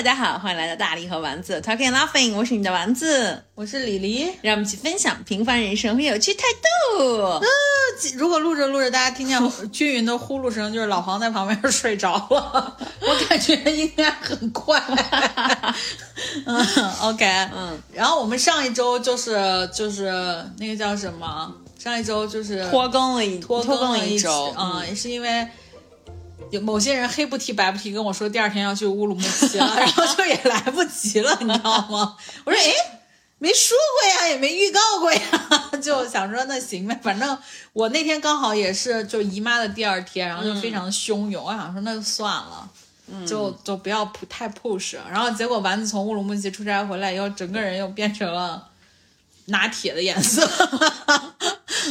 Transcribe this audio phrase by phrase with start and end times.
[0.00, 4.32] 大家好，欢迎来到大力和丸子 Talking Laughing，我是你的丸子，我是李黎。
[4.40, 6.44] 让我们一起分享平凡人生和有趣态
[6.96, 7.04] 度。
[7.04, 7.42] 呃
[8.16, 9.38] 如果录着录着，大家听见
[9.70, 12.78] 均匀的呼噜声，就是老黄在旁边睡着了。
[13.02, 14.82] 我感觉应该很快。
[16.46, 16.66] 嗯
[17.02, 17.78] ，OK，嗯。
[17.92, 20.06] 然后我们上一周就是就是
[20.58, 21.54] 那个叫什么？
[21.78, 25.46] 上一周就是拖更了一拖更了一周，嗯，也是因为。
[26.50, 32.16] 有某些人黑不提白不提跟我说第二天要去乌鲁木齐了， 然后就也来不及了，你知道吗？
[32.44, 32.72] 我说哎，
[33.38, 35.20] 没说过呀，也没预告过呀，
[35.82, 37.38] 就想说那行呗，反正
[37.72, 42.68] 我那天刚好也是就姨妈的第二天，然后就非常汹涌，我想说那就算了，
[43.26, 44.96] 就就不要太 push。
[45.10, 48.69] 然后结果丸子从乌鲁木齐出差回来以后，整个人又变成了
[49.46, 50.46] 拿铁的颜色。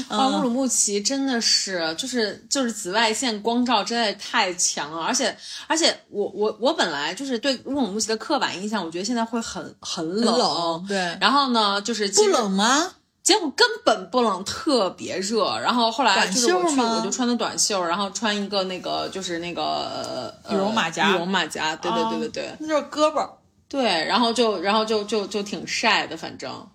[0.08, 5.35] 啊，乌鲁木齐真的是，就是就是紫外线光照真的太强了，而且
[5.67, 11.17] 而且我我我本来就是对乌鲁木齐的刻板印象，我觉得现在会很很冷，对。
[11.19, 12.91] 然后呢，就是不冷吗？
[13.23, 15.58] 结果根本不冷，特别热。
[15.59, 23.28] 然后后来就是我去，我就穿的短袖，然后穿一个那个就是那个羽绒马甲，羽绒马甲，对对对对对，那就是胳膊。
[23.67, 26.67] 对，然后就然后就就就挺晒的，反正。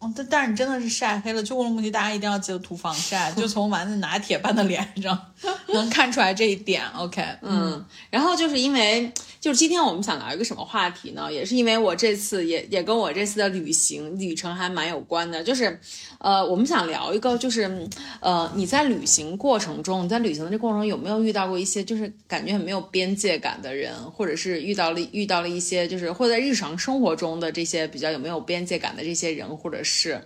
[0.00, 1.42] 哦，但但是你真的是晒黑了。
[1.42, 5.18] 去乌鲁木齐，大家一定要记得涂防晒，就从丸子拿铁般的脸上
[5.74, 6.86] 能看出来这一点。
[6.96, 11.32] OK，嗯，然后就是因为就是今天我们想聊一个什么话题呢？
[11.32, 15.78] 也是因为我这次也也跟我这次的旅行旅程还蛮有关的，就是。
[16.20, 30.20] 呃，我们想聊一个，就是，呃，你在旅行过程中，你在旅行的这过程中有没有遇到过一些就是感觉很没有边界感的人，或者是遇到了遇到了一些就是或在日常生活中的这些比较有没有边界感的这些人或者是？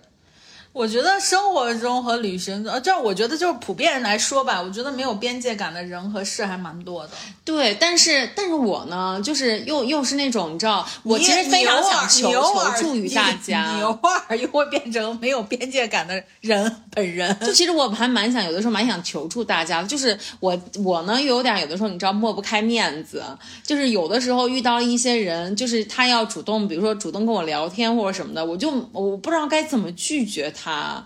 [0.73, 7.11] 我觉得生活中和旅行，呃，这我觉得就是普遍人来说吧，我觉得没有边界感的人和事还蛮多的。
[7.45, 17.37] 对，但是但是我呢，就是又又是那种你知道，我其实非常想求求助于大家，你偶尔又会变成没有边界感的人本人。
[17.41, 23.23] 就其实我还蛮想，有的时候蛮想求助大家的，就是我我呢有点有的时候你知道抹不开面子，
[23.61, 30.62] 就是有的时候遇到一些人，就是他要主动，比如说主动跟我聊天或者什么的，我就我不知道该怎么拒绝他。
[30.63, 31.05] 他，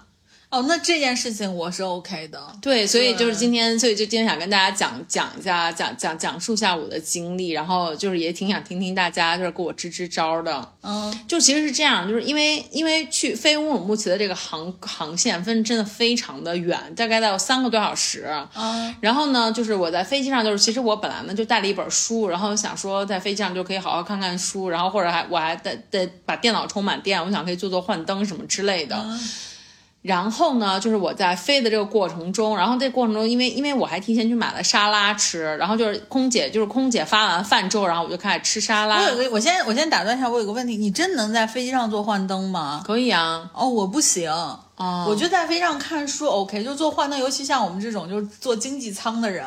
[0.50, 18.26] 哦，那这件事情我是 OK 的，对，所以就是今天，所以就今天想跟大家讲讲一下，讲讲讲述一下我的经历，然后就是也挺想听听大家就是给我支支招的，嗯，就其实是这样，就是因为因为去飞乌鲁木齐的这个航航线分真的非常的远，大概得有三个多小时，
[18.56, 28.96] 嗯，然后呢，就是我在飞机上，就是其实我本来呢就带了一本书，然后想说在飞机上就可以好好看看书，然后或者还我还得得把电脑充满电，我想可以做做幻灯什么之类的。
[30.08, 39.02] 然后呢，就是我在飞的这个过程中，然后这过程中，因为因为我还提前去买了沙拉吃，然后就是空姐就是空姐发完饭之后，然后我就开始吃沙拉。
[39.02, 42.82] 我有个，我先我先打断一下，我有个问题，你真能在飞机上做幻灯吗？
[42.88, 43.52] 可以啊。
[43.54, 44.32] 哦，我不行。
[44.78, 49.46] 哦，我就在飞机上看书，OK，就做幻灯，尤其像我们这种就是坐经济舱的人，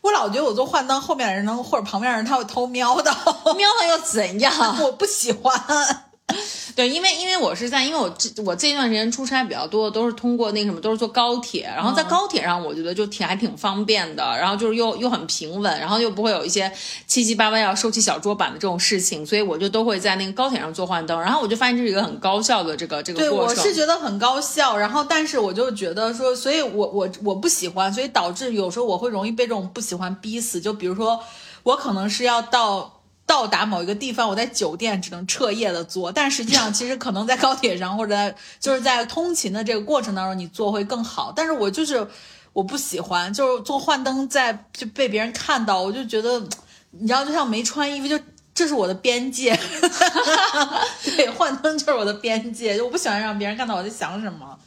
[0.00, 3.12] 我老觉得我做幻灯，后面的人能或者旁边人他会偷瞄到，
[3.56, 4.52] 瞄到又怎样？
[4.82, 5.52] 我不喜欢。
[6.76, 11.64] 对，因为因为我是在，因为我这我这一段时间出差比较多，都是通过那个什么，都是坐高铁。
[11.64, 14.22] 然后在高铁上，我觉得就挺还挺方便的。
[14.38, 16.70] 然后就是又又很平稳，然后又不会有一些
[17.06, 21.20] 七七八八要收起小桌板的这种事情，所以我就都会在那个高铁上做幻灯。
[21.20, 23.56] 然后我就发现这是一个很高效的这个这个过程。
[23.56, 24.76] 对，我是觉得很高效。
[24.76, 30.60] 然后，但是我就觉得说，所以我我我不喜欢，所以导致有时候我会容易被这种不喜欢逼死。
[30.60, 31.18] 就比如说，
[31.64, 32.97] 我可能是要到。
[33.28, 41.30] 到达某一个地方，我在酒店只能彻夜的坐，但实际上其实可能在高铁上或者就是在通勤的这个过程当中，你做会更好。
[41.36, 42.08] 但是我就是
[42.54, 46.40] 我不喜欢，就是做幻灯在就被别人看到，我就觉得
[46.92, 48.18] 你知道，就像没穿衣服，就
[48.54, 49.54] 这是我的边界。
[51.04, 54.58] 对，幻灯就是我的边界，就我不喜欢让别人看到我在想什么。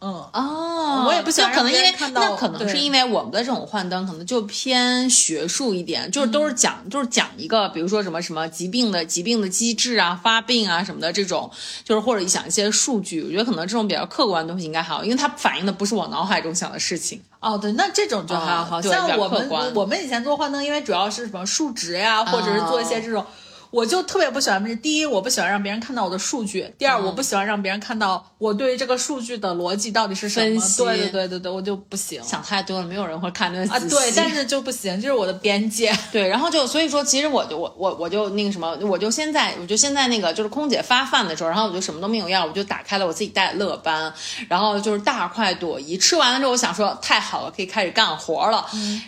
[0.00, 11.50] 嗯哦，我也不想可能因为那可能是因为我们的这种幻灯可能就偏学术一点，就是都是讲就是讲一个，比如说什么什么疾病的疾病的机制啊、发病啊什么的这种，
[11.82, 17.20] 就是或者讲一些数据，我觉得可能这种比较客观的东西应该还好，因为它反映的不是我脑海中想的事情。
[17.40, 23.26] 哦，对，那这种就还好，像我们我们以前做幻灯，因为主要是什么数值呀，或者是做一些这种。
[23.70, 30.60] 我就特别不喜欢，第一，我不喜欢让别人看到我的数据；第二，我不喜欢让别人看到我对这个数据的逻辑到底是什么。
[30.78, 32.22] 对对对对对，我就不行。
[32.22, 33.60] 想太多了，没有人会看那。
[33.70, 35.94] 啊，对，但是就不行，这是我的边界。
[36.10, 44.12] 对，然后就所以说，其实我就我我我就那个什么，我就现在我就现在那个就是空姐发饭的时候，然后我就什么都没有要，我就打开了我自己带的乐班，
[44.48, 45.98] 然后就是大快朵颐。
[45.98, 48.64] 吃完了之后，我想说太好了，可以开始干活了。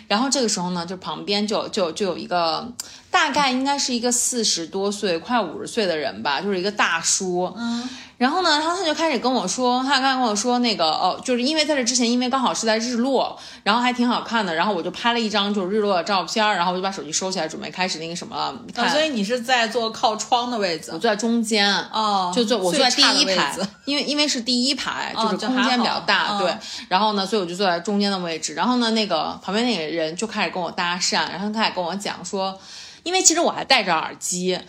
[0.07, 2.71] 然后这个时候呢，就旁边就就就有一个。
[3.11, 7.53] 大概应该是一个四十多岁、快五十岁的人吧，就是一个大叔。
[7.57, 7.87] 嗯，
[8.17, 18.89] 然后呢，然后他就开始跟我说，他刚才跟我说那个哦，就是因为在这之前，因为刚好是在日落，然后还挺好看的，然后我就拍了一张就是日落的照片，然后我就把手机收起来，准备开始那个什么了。
[18.89, 21.69] 所以你是在坐靠窗的位置我坐在中间。
[21.91, 23.53] 哦，就坐我坐在第一排，
[23.85, 26.57] 因为因为是第一排，哦就是空间比较大，嗯对。
[26.87, 28.53] 然后呢，所以我就坐在中间的位置。
[28.53, 32.57] 然后呢，那个旁边那个人就开始跟我搭讪，然后他也跟我讲说，
[33.03, 34.59] 因为其实我还戴着耳机。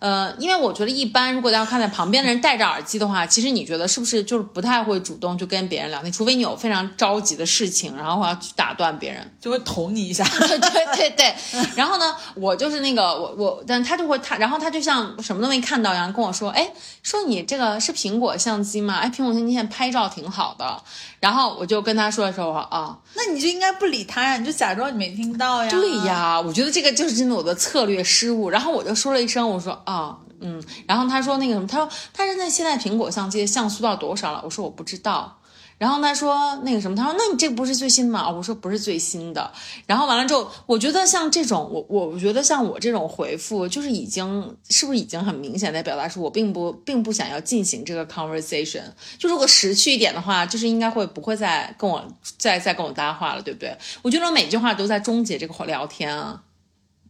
[0.00, 9.28] 呃，因为我觉得一般，如果要看在旁边的人戴着耳机的话，其实你觉得是不是就是不太会主动去跟别人聊天，除非你有非常着急的事情，然后我要去打断别人。
[9.40, 10.22] 就会捅你一下。
[10.38, 11.34] 对 对对对，
[11.74, 16.70] 然后呢，我就是那个我我，但他就会他，然后他就像什么都没看到一样跟我说，哎，
[17.02, 18.98] 说你这个是苹果相机吗？
[18.98, 20.80] 哎，苹果相机现在拍照挺好的。
[21.20, 25.70] 然后我就跟他说的时候，我说啊，那你就应该不理他呀，你就假装你没听到呀。
[25.70, 28.50] 对，呀，我觉得这个就是真的我的策略失误。
[28.50, 30.62] 然后我就说了一声，我说啊，嗯。
[30.86, 34.40] 然后他说那个什么，他说他现在现在苹果相机的像素到多少了？
[34.44, 35.37] 我说我不知道。
[35.78, 38.26] 然后他说那个什么，他说那你这不是最新的吗？
[38.28, 39.50] 哦我说不是最新的。
[39.86, 48.82] 然后完了之后，我觉得像这种，我我我觉得像我这种回复，就是已经是不是已经很明显在表达出我并不并不想要进行这个 conversation。
[49.18, 52.04] 就如果识趣一点的话，就是应该会不会再跟我
[52.36, 53.76] 再再跟我搭话了，对不对？
[54.02, 56.42] 我觉得我每句话都在终结这个聊天啊。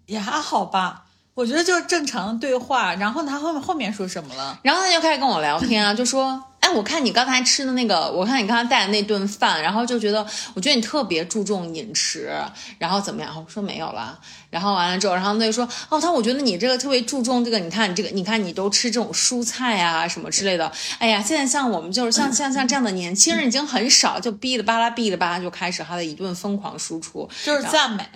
[0.07, 1.05] 也还好吧。
[1.35, 4.59] 我觉得就是正常的对话，然后他后面后面说什么了？
[4.63, 12.31] 然后他就开始跟我聊天啊，就说：“哎，我看你刚才吃的那个，我看你刚才带的那顿饭，然后就觉得，我觉得你特别注重饮食，
[12.79, 14.19] 然后怎么样？”我说没有了。
[14.51, 20.71] 然后完了之后，然后他就说：“哦，他我觉得你这个特别注重这个，你看你这个，你看你都吃这种蔬菜啊什么之类的。
[20.99, 28.07] 哎呀，现在像我们就是像像像这样的年轻人已经很少，就哔哩吧啦哔哩吧啦就开始他的一顿疯狂输出，就是赞美。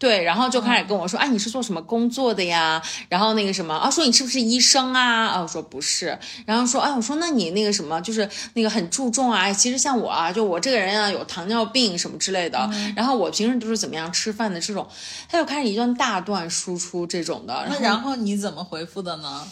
[0.00, 2.82] 对，然后就开始跟我说，哎，你是做什么工作的呀？
[3.10, 5.26] 然后那个什么啊，说你是不是医生啊？
[5.26, 6.18] 啊，我说不是。
[6.46, 9.52] 然后说，哎，我说那你那个什么，就是那个很注重啊。
[9.52, 12.70] 其实像我啊，就我这个人啊，有糖尿病什么之类的。
[12.96, 14.88] 然后我平时都是怎么样吃饭的这种，
[15.28, 17.52] 他就开始一段大段输出这种的。
[17.52, 19.46] 然后那然后你怎么回复的呢？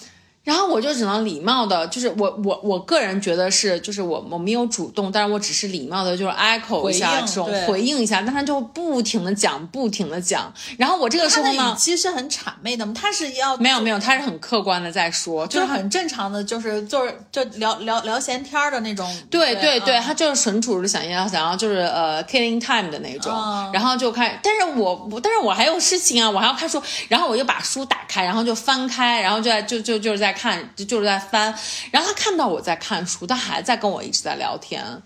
[0.49, 10.51] 然后我就只能礼貌的，就是我我我个人觉得是，就是我我没有主动，但是我只是礼貌的，就是 echo 一下这种回应一下，但他就不停的讲，不停的讲。
[10.79, 12.95] 然后我这个时候呢其实是很谄媚的吗？
[12.97, 15.91] 他是要没有没有，他是很客观的在说，就就是是很。
[15.91, 19.07] 正常的，就是就是就聊聊聊闲天儿的那种。
[19.29, 31.53] 对对对，嗯他就是纯属是想要想要就是呃 killing time 的那种，嗯然后就开，但是我我但是我还有事情啊，我还要看书，然后我就把书打开，然后就翻开，然后就在就就就是在看，就就是在翻，
[31.91, 35.03] 然后他看到我在看书，他还在跟我一直在聊天，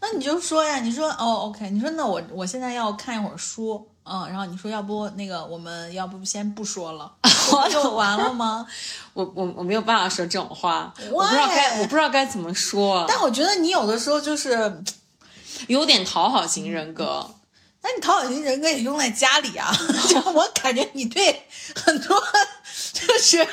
[0.00, 7.12] 那你就说呀，你说哦，OK，你说那我我现在要看一会儿书，嗯，然后你说要不那个我们要不先不说了，
[7.52, 8.64] 我就完了吗？
[9.12, 14.82] 我我我没有办法说这种话，我不知道该我不知道该怎么说，但我觉得你有的时候就是，
[15.66, 17.34] 有点讨好型人格。
[17.82, 19.72] 那你讨好型人格也用在家里啊，
[20.06, 22.14] 就我感觉你对很多
[22.92, 23.46] 就是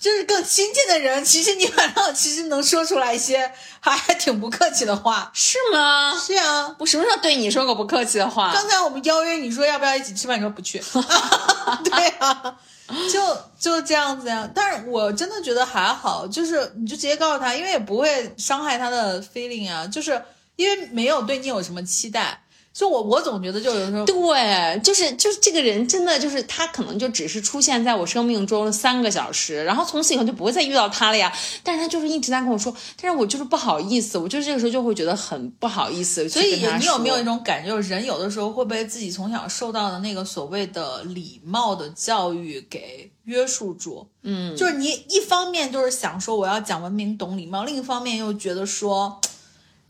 [0.00, 5.30] 就是更亲近的人，其实你反倒其实能说出来一些还还挺不客气的话。
[5.32, 6.18] 是吗？
[6.18, 8.52] 是啊，我什么时候对你说过不客气的话？
[8.52, 10.82] 刚才我们邀约你说要不要一起吃饭，你说不去。
[11.84, 12.56] 对啊，
[13.12, 14.50] 就就这样子呀。
[14.52, 20.20] 但是我真的觉得还好，就是你就直接告诉他，因为也不会伤害他的 feeling 啊，就是
[20.56, 22.42] 因为没有对你有什么期待。
[22.72, 31.32] 就我我总觉得就有时候对，就是就是这个人真的就是他可能就只是出现在我生命中三个小时，然后从此以后就不会再遇到他了呀。
[31.64, 36.28] 但是他就是一直在跟我说，但是我就是不好意思，我就是这个时候就会觉得很不好意思。
[36.28, 44.06] 所以你有没有一一种感觉，就是人有的时候会被自己从小受到的那个所谓的礼貌的教育给约束住？
[44.22, 49.20] 嗯，就是你一方面就是想说我要讲文明、懂礼貌，另一方面又觉得说。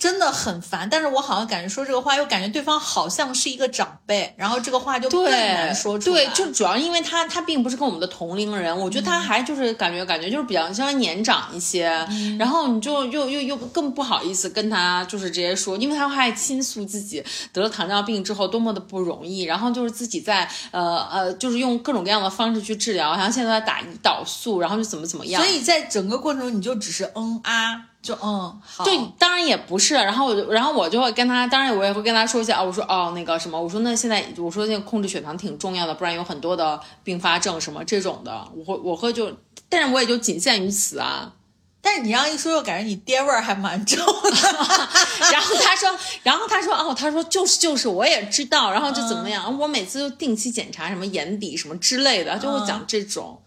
[0.00, 6.25] 真的很烦，但是我好像感觉说这个话，又感觉对方好像是一个长辈，然后这个话就更难说出来。
[6.25, 11.85] 对，就主要因为他他并不是跟我们的同龄人，我觉得他还就是感觉感觉就是比较稍微年长一些，
[12.38, 28.85] 然后你就又又又更不好意思跟他就是直接说，因为他还倾诉自己得了糖尿病之后多么的不容易，然后就是自己在呃呃就是用各种各样的方式去治疗，然后现在在打胰岛素，然后就怎么怎么样，所以在整个过程中，你就只是嗯啊，就嗯好。
[28.85, 29.95] 对，当然也不是。
[29.95, 39.30] 然后我就，然后我就会跟他，当然我也会跟他说一下啊，我说哦那个什么，我说那现在我说那个控制血糖挺重要的，不然有很多的并发症什么这种的，我会我会就，
[39.69, 41.33] 但是我也就仅限于此啊。
[41.83, 44.30] 但是你让一说，又感觉你爹味儿还蛮重的。
[45.33, 45.90] 然后他说，
[46.23, 53.39] 然后他说，哦，他说就是就是，我也知道，然后就怎么样，我每次就定期检查什么眼底什么之类的，就会讲这种。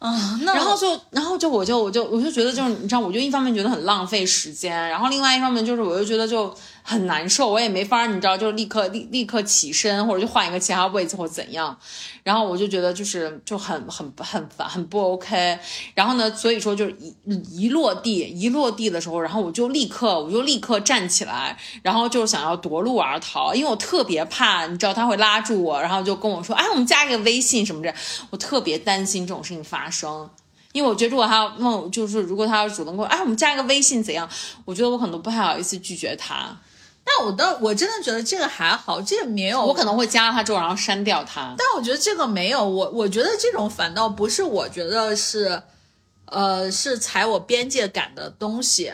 [0.00, 6.52] 啊，那然后就，然后就我就我就我就觉得就是你知道，我就一方面觉得很浪费时间，然后另外一方面就是我就觉得就
[6.82, 11.76] 很难受，我也没法你知道，就立刻立立刻起身或者就换一个其他位置或怎样，
[12.22, 15.58] 然后我就觉得就是就很很很烦很不 OK，
[15.94, 17.14] 然后呢，所以说就是一
[17.64, 27.94] 一落地一落地的时候，然后我就立刻我就立刻站起来，然后就想要夺路而逃，因为我特别怕你知道他会拉住我，然后就跟我说，哎，我们加一个微信什么的，
[28.30, 30.28] 我特别担心这种事情发生。
[30.72, 34.28] 因为我觉得，如果他要问，就是如果他要主动跟我，哎，我们加一个微信怎样？
[34.64, 36.56] 我觉得我可能不太好意思拒绝他，
[37.04, 39.64] 但我倒我真的觉得这个还好，这个没有。
[39.64, 41.54] 我可能会加了他之后，然后删掉他。
[41.58, 45.62] 但我觉得这个没有，我我觉得这种反倒不是，我觉得是，
[46.26, 48.92] 呃，是踩我边界感的东西。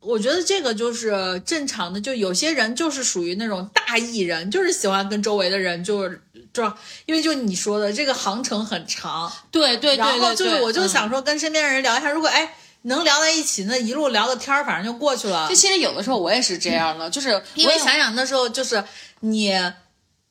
[0.00, 6.22] 我觉得这个就是正常的，就有些人就是属于那种大艺人，就是喜欢跟周围的人就是
[6.54, 6.64] 就
[7.04, 15.54] 因为就你说的这个航程很长，对对对然后就是我就嗯想说跟身边的人聊一下，如果哎能聊在一起，那一路聊个天儿，反正就过去了就。
[15.54, 18.82] 其实有的时候我也是这样的，就是因为我也想想那时候就是
[19.20, 19.52] 你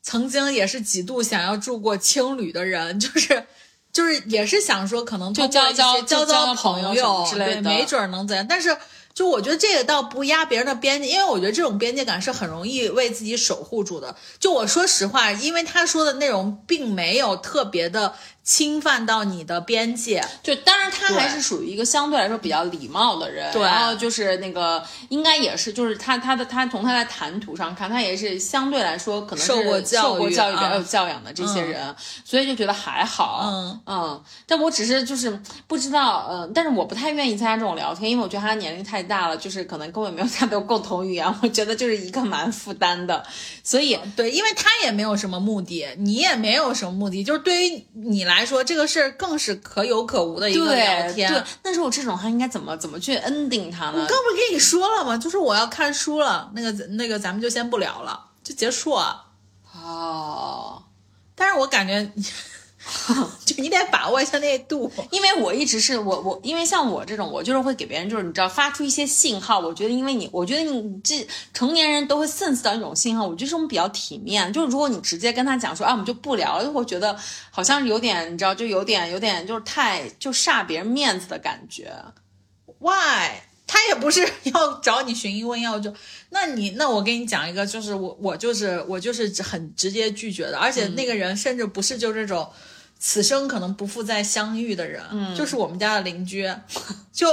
[0.02, 3.46] 曾经也是几度想要住过青旅的人， 就是。
[3.92, 8.46] 就是也是想说，可能就交交交交朋朋友之类对，的没准儿能怎样。
[8.48, 8.76] 但是，
[9.12, 14.14] 就我觉得这个倒不压别人的边界，因为我觉得这种边界感是很容易为自己守护住的。
[14.38, 23.62] 就我说实话，因为他说的内容并没有特别的侵犯到你的边界，就当然他还是属于一个相对来说比较礼貌的人，对。
[23.62, 31.94] 然后就是那个应该也是，就是他他的他从他的谈吐上看，他也是相对来说可能是受过教育受过教育比较啊有教养的这些人，
[32.24, 33.80] 所以就觉得还好，嗯。
[33.86, 43.24] 嗯，但我只是就是不知道，嗯、但是我不太愿意参加这种聊天，因为我觉得他年龄太大了，就是可能跟我没有太多共同语言，我觉得就是一个蛮负担的，
[43.62, 51.32] 所以对，因为他也没有什么目的，你也没有什么目的，就是对于你来说，这个事儿更是可有可无的一个聊对天。
[51.32, 54.00] 对，但是我这种话应该怎么怎么去 ending 他呢？
[54.00, 55.16] 我刚不是跟你说了吗？
[55.16, 59.24] 就是我要看书了，那个那个咱们就先不聊了，就结束啊。
[59.74, 60.82] 哦。
[61.34, 62.12] 但是我感觉，
[63.46, 64.90] 就你得把握一下那度。
[65.10, 69.60] 因为我一直是我我，因为像我这种，我就是会给别人就是你知道发出一些信号。
[69.60, 73.26] 我觉得，因为你，我觉得你这成年人都会 sense 到一种信号。
[73.26, 74.52] 我觉得这种比较体面。
[74.52, 77.16] 就是如果你直接跟他讲说啊，我们就不聊了，就会觉得
[77.50, 81.92] 好像有点你知道，就有点有点就是太就煞别人面子的感觉。
[82.78, 83.42] Why？
[83.66, 85.94] 他也不是要找你寻医问药，就
[86.30, 92.48] 那你那我给你讲一个，就是我我就是我就是很直接拒绝的，而且那个人甚至不是就这种。
[93.00, 96.48] 此生可能不复再相遇的人，嗯，就是我们家的邻居，
[97.10, 97.26] 就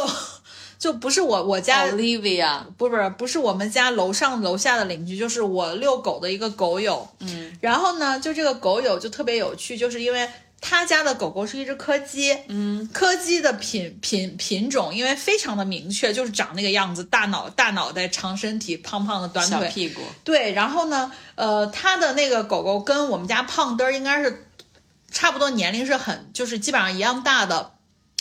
[0.79, 7.07] 就不是我我家 Olivia，不是不是不是我们家楼上楼下的邻居，就是我遛狗的一个狗友。
[7.19, 10.29] 嗯，然后呢，就这个狗友就特别有趣，就是因为
[10.61, 24.46] 他家的狗狗是一只柯基，嗯，柯基的品品品种因为非常的明确，就是长那个样子，大脑大脑袋长身体，胖胖的短腿，小屁股，对，然后呢，呃，他的那个狗狗跟我们家胖墩儿应该是
[25.11, 27.73] 差不多年龄是很，就是基本上一样大的。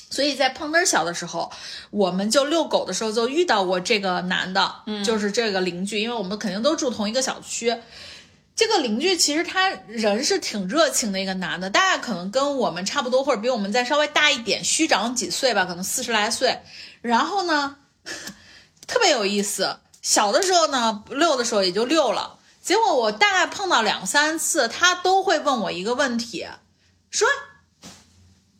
[0.08, 1.50] 所以在胖墩儿小的时候，
[1.90, 7.76] 我们就遛狗的时候就遇到过这个男的，嗯，就是这个邻居，因为我们肯定都住同一个小区。
[8.54, 16.60] 这个邻居其实他人是挺热情的一个男的，大概可能跟我们差不多，或者比我们再稍微大一点，虚长几岁吧，可能四十来岁。
[17.02, 17.76] 然后呢，
[18.86, 19.78] 特别有意思。
[20.00, 22.38] 小的时候呢，遛的时候也就遛了。
[22.62, 26.46] 结果我大概碰到两三次，他都会问我一个问题，
[27.10, 27.26] 说：“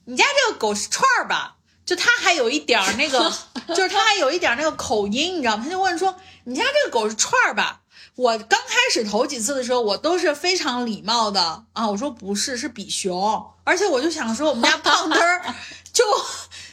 [0.07, 3.33] 你家这个狗是串儿吧？”就他还有一点儿那个，
[3.69, 5.63] 就是他还有一点儿那个口音，你知道吗？
[5.65, 7.81] 他就问说：“你家这个狗是串儿吧？”
[8.17, 13.53] 我刚开始头几次的时候，我都是非常礼貌的啊，我说不是，是比熊。
[13.63, 15.55] 而且我就想说，我们家胖墩儿
[15.93, 16.03] 就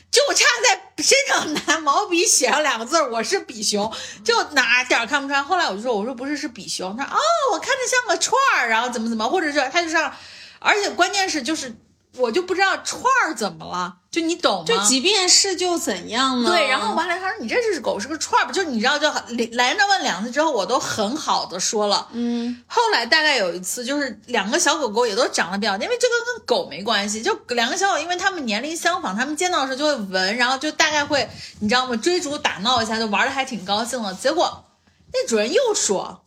[0.09, 3.91] 就差在身上拿毛笔写上两个字儿，我是比熊，
[4.23, 5.43] 就哪点儿看不出来。
[5.43, 6.95] 后来我就说，我说不是，是比熊。
[6.95, 7.19] 他说哦，
[7.51, 10.15] 我看着像个串儿，然后怎么怎么，或者是他就上，
[10.63, 11.75] 而且关键是就是
[12.17, 14.65] 我就不知道串儿怎么了，就你懂吗？
[14.65, 16.49] 就即便是就怎样呢？
[16.49, 18.51] 对，然后完了，他说你这是狗是个串儿吧？
[18.51, 19.07] 就你知道，就
[19.53, 22.07] 来着问两次之后，我都很好的说了。
[22.11, 31.27] 嗯，后来大概有一次，就是两个小狗狗也都长得比较，因为这个跟狗没关系，就两个小狗，因为它们年龄相仿，它们见到的时候就会闻，然后就大概会，
[31.59, 31.95] 你知道吗？
[31.97, 34.13] 追逐打闹一下，就玩的还挺高兴的。
[34.13, 34.63] 结果
[35.11, 36.22] 那主人又说。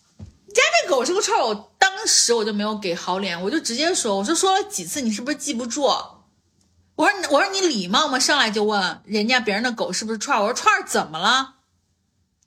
[0.56, 5.82] 你家那狗是个串儿，我当时我就没有给好脸，我就直接说，我说说了几次，你是不是记不住？
[5.82, 8.18] 我说我说你礼貌吗？
[8.18, 10.40] 上来就问人家别人的狗是不是串儿？
[10.40, 11.56] 我说串儿怎么了？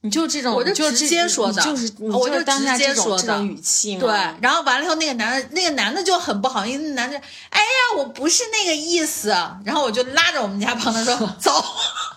[0.01, 4.01] 你就这种，我就就直接说的就是我就直接说的语气嘛。
[4.01, 4.09] 对，
[4.41, 7.17] 然后完了以后，那个男的，那个男的就很不好意思，那男的，
[7.51, 9.29] 哎呀，我不是那个意思。
[9.63, 11.51] 然后我就拉着我们家庞德说 走，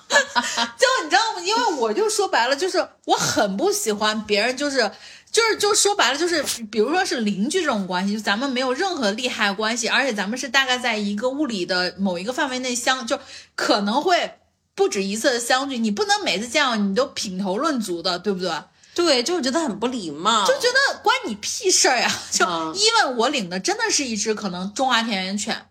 [0.08, 1.42] 就你知道吗？
[1.44, 4.90] 因为我就说白了，就是我很不喜欢别人，就是
[5.32, 13.18] 就是就说白了，就是比如说是邻居这种关系，就咱们没有任何利害关系，而且咱们是大概在一个物理的某一个范围内相，就
[13.54, 14.34] 可能会
[14.74, 18.52] 不止一次的相聚，你不能每次见到你都品头论足的，对不对？
[18.94, 22.14] 对，就是觉得很不礼貌，就觉得关你屁事儿呀！
[22.30, 25.64] 就嗯因为我领的真的是一只可能中华田园犬，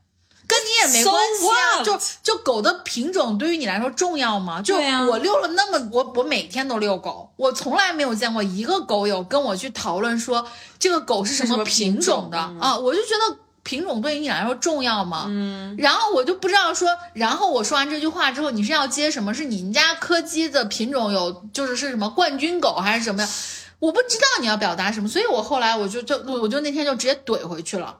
[0.52, 1.84] 跟你也没关系啊。
[1.84, 4.62] 就就狗的品种对于你来说重要吗？
[4.62, 10.46] 就我遛了那么我我每天都遛狗，我从来没有见过一个狗友跟我去讨论说
[10.78, 13.38] 这个狗是什么么品品种的啊，我就觉得。
[13.64, 15.26] 品种对于你来说重要吗？
[15.28, 19.32] 嗯，然后我就不知道说，然后我说完这句话之后，你是要接什么？
[19.36, 23.30] 是你们家柯基的品种有，就是是什么冠军狗还是什么呀？
[23.78, 27.96] 我不知道你要表达什么，所以我后来我就就我就那天就直接怼回去了。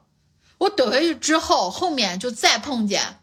[0.62, 3.20] 我怼回去之后，后面就再碰见，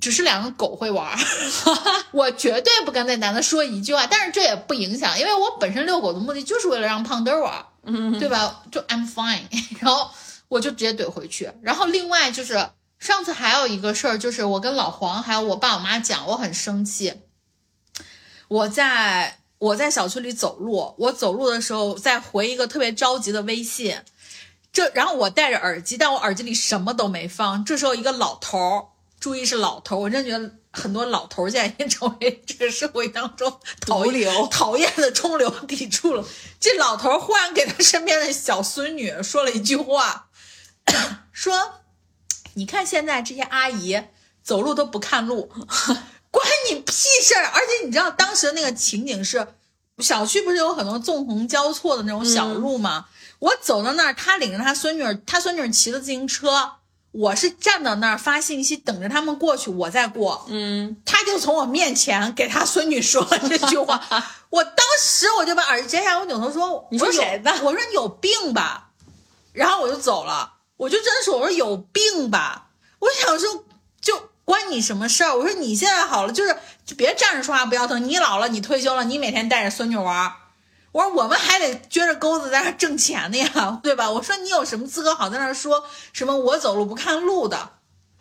[0.00, 1.18] 只是两个狗会玩儿，
[2.10, 4.06] 我绝对不跟那男的说一句话。
[4.06, 8.62] 但是这也不影响，因为我本身遛狗的目的就是为了让胖墩儿玩儿，嗯， 对吧？
[8.72, 9.42] 就 I'm fine，
[9.80, 10.10] 然后
[10.48, 11.52] 我就直接怼回去。
[11.62, 17.14] 然后另外就是上次还有一个事儿，就是我跟老黄还有我爸我妈讲，我很生气。
[18.48, 23.96] 我在我在小区里走路，我走路的时候在回一个特别着急的微信，
[24.72, 27.64] 这然后我戴着耳机，但我耳机里什么都没放。
[27.64, 28.84] 这时候一个老头儿，
[29.18, 33.50] 注意是老头儿，我真觉得很多老头儿现在已经成为这个社会当中
[33.80, 36.24] 讨毒瘤 讨厌的中流砥柱了。
[36.60, 40.28] 这老头儿忽然给他身边的小孙女说了一句话，
[41.32, 41.82] 说
[42.54, 44.00] ：“你看现在这些阿姨
[44.42, 45.50] 走路都不看路，
[46.30, 47.46] 关你屁事儿！
[47.46, 49.48] 而且你知道当时的那个情景是，
[49.98, 53.06] 小区不是有很多纵横交错的那种小路吗？
[53.40, 56.74] 我走到那儿，他领着他孙女儿，他孙女儿骑着自行车，
[57.10, 60.46] 我是站到那儿发信息等着他们过去，我再过。
[60.48, 64.00] 嗯，他就从我面前给他孙女说了这句话，
[64.50, 68.90] 我当时我就把耳机摘下，我扭头说：“你说谁呢我说你有病吧？”
[69.52, 72.68] 然后我就走了，我就真的是我说有病吧？
[73.00, 73.64] 我想说
[74.00, 75.34] 就关你什么事儿？
[75.34, 78.04] 我说你现在好了，就是就别站着说话不腰疼。
[78.06, 80.32] 你老了，你退休了，你每天带着孙女玩儿。
[80.92, 84.10] 我说我们还得撅着钩子在那儿挣钱的呀，对吧？
[84.10, 87.70] 我说你有什么资格好在那儿说什么我走路不看路的？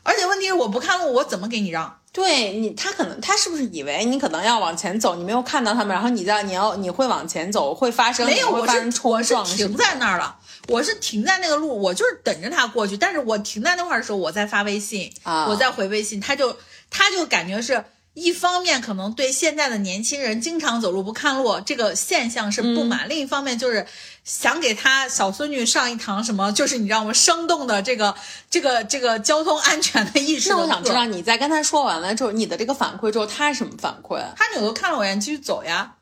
[0.04, 1.98] 而且问题是我不看路，我怎么给你让？
[2.12, 10.36] 对你，他可能他是不是以为你可能要往前走，你没有看到他们，然后你在你要你会往前走，会发生没有，我是发生冲我是撞，停在那儿了，
[10.68, 12.98] 我是停在那个路，我就是等着他过去。
[12.98, 16.58] 但是我停在那块儿的时候，我在发微信，啊我在回微信，他就
[16.90, 17.84] 他就感觉是
[18.20, 23.86] 一方面可能对现在的年轻人经常走路不看路这个现象是不满，另一方面就是
[24.24, 27.16] 想给他小孙女上一堂什么， 就是你让我们？
[27.16, 28.16] 生动的这个
[28.50, 34.20] 这个这个交通安全的意识我想知道你在跟他说完了之后，你的这个反馈之后，他是什么反馈？
[34.36, 35.96] 他扭头看了我一眼，继续走呀。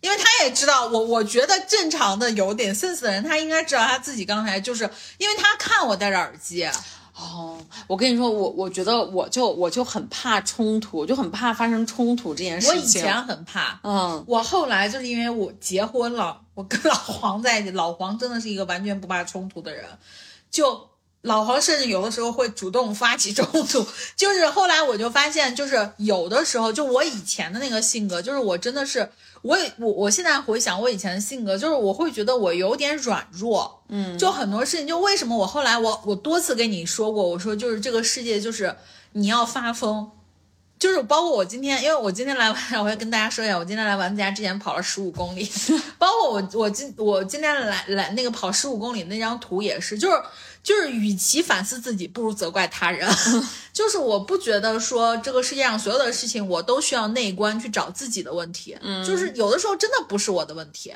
[0.00, 6.68] 因为他也知道我，我觉得正常的有点 sense 的人，他应该知道他自己刚才就是因为他看我戴着耳机，
[7.14, 12.76] 哦，我跟你说，我我觉得我就我就很怕冲突，我就很怕发生冲突这件事情。
[12.76, 19.84] 我以前很怕，嗯，我后来就是因为我结婚了，我跟老黄在一起，老黄真的是一个完全不怕冲突的人，
[20.50, 20.88] 就
[21.20, 38.74] 老黄甚至有的时候会主动发起冲突，就是后来我就发现，就是有的时候，就我以前的那个性格，就是我真的是，我也我我现在回想我以前的性格，就是我会觉得我有点软弱，嗯，就很多事情，就为什么我后来我我多次跟你说过，我说就是这个世界就是
[39.12, 40.10] 你要发疯。
[40.78, 45.48] 就是包括我今天，因为我今天来完，我要跟大家说一下，我今天来丸子家之前跑了十五公里，
[45.96, 50.20] 包括我我今我今天来来那个跑十五公里那张图也是，就是
[50.62, 53.08] 就是与其反思自己，不如责怪他人。
[53.72, 60.94] 就是我不觉得说这个世界上所有的事情我都需要内观去找自己的问题，嗯，就是有的时候真的不是我的问题，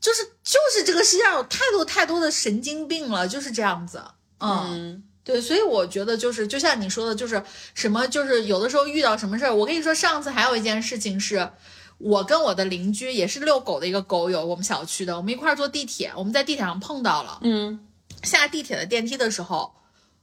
[0.00, 4.02] 就是就是这个世界上有太多太多的神经病了，就是这样子，
[4.38, 7.42] 嗯对，所以我觉得就是就像你说的，就是
[7.74, 11.50] 什么，就是有的时候遇到什么事儿，我跟你说，上次还有一件事情是，
[11.96, 17.80] 我跟我的邻居也是遛狗的一个狗友，我们小区的，我们一块儿坐地铁，我们在地铁上碰到了，嗯，
[18.24, 19.74] 下地铁的电梯的时候，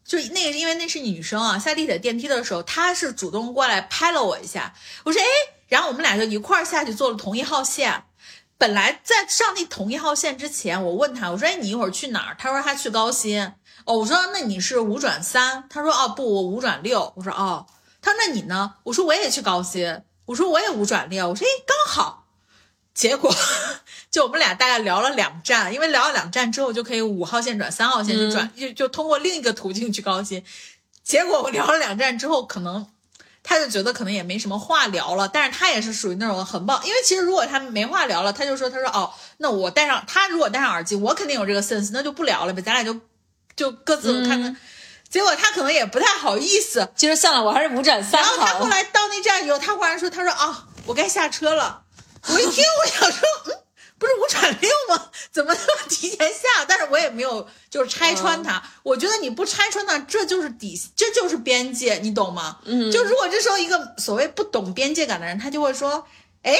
[0.03, 5.25] 就那个因为那是女生啊，下地铁电梯的时候，她是主动过来拍了我一下，我说哎，
[5.67, 8.03] 然后我们俩就一块儿下去坐了同一号线。
[8.57, 13.41] 本来在上那同一号线之前，我问他，我说：“哎，你一会儿去哪儿？”他说：“他去高新。”
[13.85, 17.65] 哦，我说：“那你是五转三？”他说：“哦，不，我五转六。”我说：“哦。”
[18.03, 18.75] 他说那你呢？
[18.83, 22.27] 我说我也去高新，我说我也五转六，我说哎刚好。
[22.93, 23.33] 结果
[24.11, 30.43] 就我们俩大概聊了两站，因为聊了两站之后就可以五号线转三号线去转，就就通过另一个途径去高新。
[31.01, 32.85] 结果我聊了两站之后，可能
[33.41, 42.99] 他就觉得可能也没什么话聊了，但是他也是属于那种很棒，因为其实如果他没话聊了，他就说他说哦，那我戴上他如果戴上耳机，我肯定有这个 sense，那就不聊了呗，咱俩就
[43.55, 44.57] 就各自看看。
[45.09, 51.83] 结果他可能也不太好意思，其实算了，我还是五转三然后他后来到那站以后，他忽然说他说啊，我该下车了。
[52.27, 53.53] 我一听，我想说，嗯，
[54.01, 55.11] 不是五转六吗？
[55.31, 56.65] 怎么那么提前下？
[56.67, 58.61] 但是我也没有就是拆穿他。
[58.81, 62.57] 我觉得你不拆穿他，这就是底，这就是边界，你懂吗？
[62.65, 66.07] 嗯，就如果这时候一个所谓不懂边界感的人，他就会说。
[66.43, 66.55] 哎，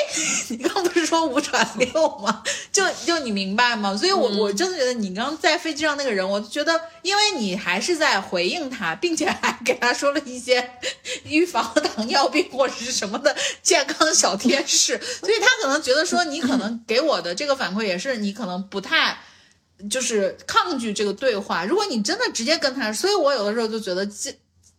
[0.50, 2.44] 你刚不是说五转六吗？
[2.72, 3.98] 就就你明白吗？
[3.98, 10.74] 所以，我我真的觉得你刚在飞机上那个人，我觉得，因为你还是在回应他，并且还给他说了一些
[11.24, 19.18] 预防糖尿病或者是什么的健康小贴士，所以他可能觉得说你可能给我的这个反馈也是你可能不太
[19.90, 21.66] 就是抗拒这个对话。
[21.66, 24.32] 如果你真的直接跟他，所以我有的时候就觉得交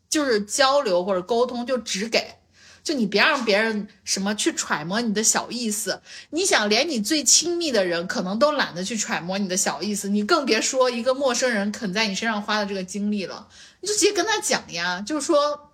[0.08, 2.36] 就是交流或者沟通就只给。
[2.82, 13.48] 就你别让别人什么去揣摩你的小意思，你想连你最亲密的人可能都懒得去揣摩你的小意思，你更别说一个陌生人肯在你身上花的这个精力了。
[13.80, 15.70] 你就直接跟他讲呀，就是说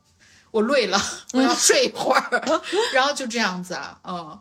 [0.51, 1.01] 我累了，
[1.33, 4.41] 我要睡一会儿，然后就这样子啊，嗯。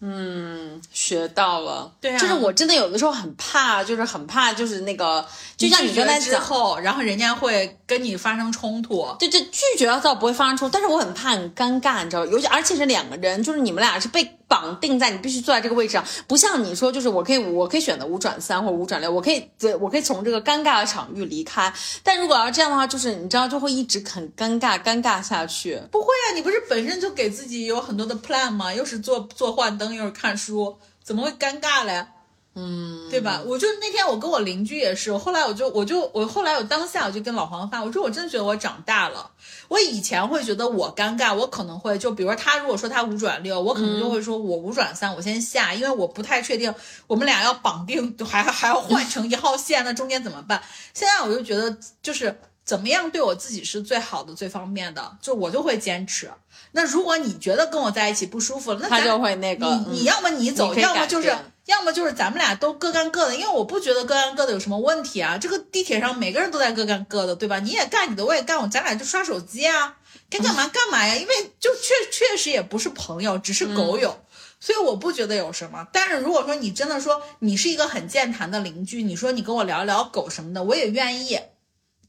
[0.00, 1.90] 嗯，学到了。
[2.00, 5.24] 对啊，就是我真的有的时候很怕，就是很怕，就是那个，
[5.56, 9.06] 就像你刚才之后，然后人家会跟你发生冲突。
[9.18, 14.36] 对，这拒绝倒不会发生冲突，但是我很怕很尴尬，你知道，尤其而且是两个人，就是你们俩是被。
[14.46, 19.48] 绑定在你必须坐在这个位置上，不像你说，就是我可以，我可以选择五转三或者五转六，我可以，
[19.80, 21.72] 我可以从这个尴尬的场域离开。
[22.02, 25.80] 但如果要这样的话，就是你知道，就会一直很尴尬，尴尬下去。
[25.90, 28.72] 不会啊，你不是本身就给自己有很多的 plan 吗？
[28.72, 32.06] 又是做做幻灯，又是看书，怎么会尴尬嘞？
[32.56, 33.42] 嗯，对吧？
[33.44, 39.28] 我就那天我跟我邻居也是，我后来我就我就我后来我当下我就跟老黄发，我说我真的觉得我长大了。
[39.66, 46.72] 我以前会觉得我尴尬，我可能会就比如说他如果说他五转六，我可能就会说我五转三，我先下，因为我不太确定
[47.08, 50.62] 我们俩要绑定还还要换成 一号线，那中间怎么办？
[50.92, 56.30] 现在我就觉得就是怎么样对我自己是最好的、最方便的，就我就会坚持。
[56.70, 61.34] 那如果你觉得跟我在一起不舒服了，那他就会那个，你你要么你走，要么就是。
[61.66, 65.38] 要么就是咱们俩都各干各的，因为我不觉得各干各的有什么问题啊。
[65.38, 67.58] 这个地铁上每个人都在各干各的，对吧？
[67.60, 69.96] 你也干你的，我也干我，咱俩就刷手机啊，
[70.28, 71.14] 该干嘛干嘛呀。
[71.14, 74.20] 因为就确确实也不是朋友，只是狗友，
[74.60, 75.88] 所以我不觉得有什么。
[75.90, 81.40] 但是如果说你真的说你是一个很健谈的邻居，你说你跟我聊一聊狗什么的，我也愿意。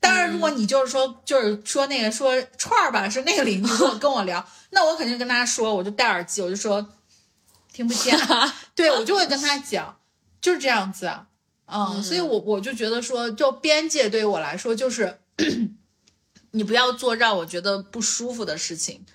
[0.01, 6.85] 当然，如果你就是说就是说那个说串儿吧，是那个邻居跟我 跟我聊，那我肯定跟他说，我就戴耳机，我就说。
[7.75, 8.17] 听不见，
[8.73, 9.99] 对我就会跟他讲，
[10.39, 11.11] 就是这样子，
[11.65, 15.19] 嗯，所以我我就觉得说，就边界对于我来说，就是
[16.51, 19.05] 你不要做让我觉得不舒服的事情，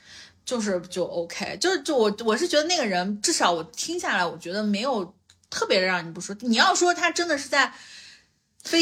[0.45, 5.15] 就是就 OK，就是就我我是觉得那个人至少我听下来，我觉得没有
[5.49, 6.47] 特别让你不舒服。
[6.47, 7.73] 你要说他真的是在。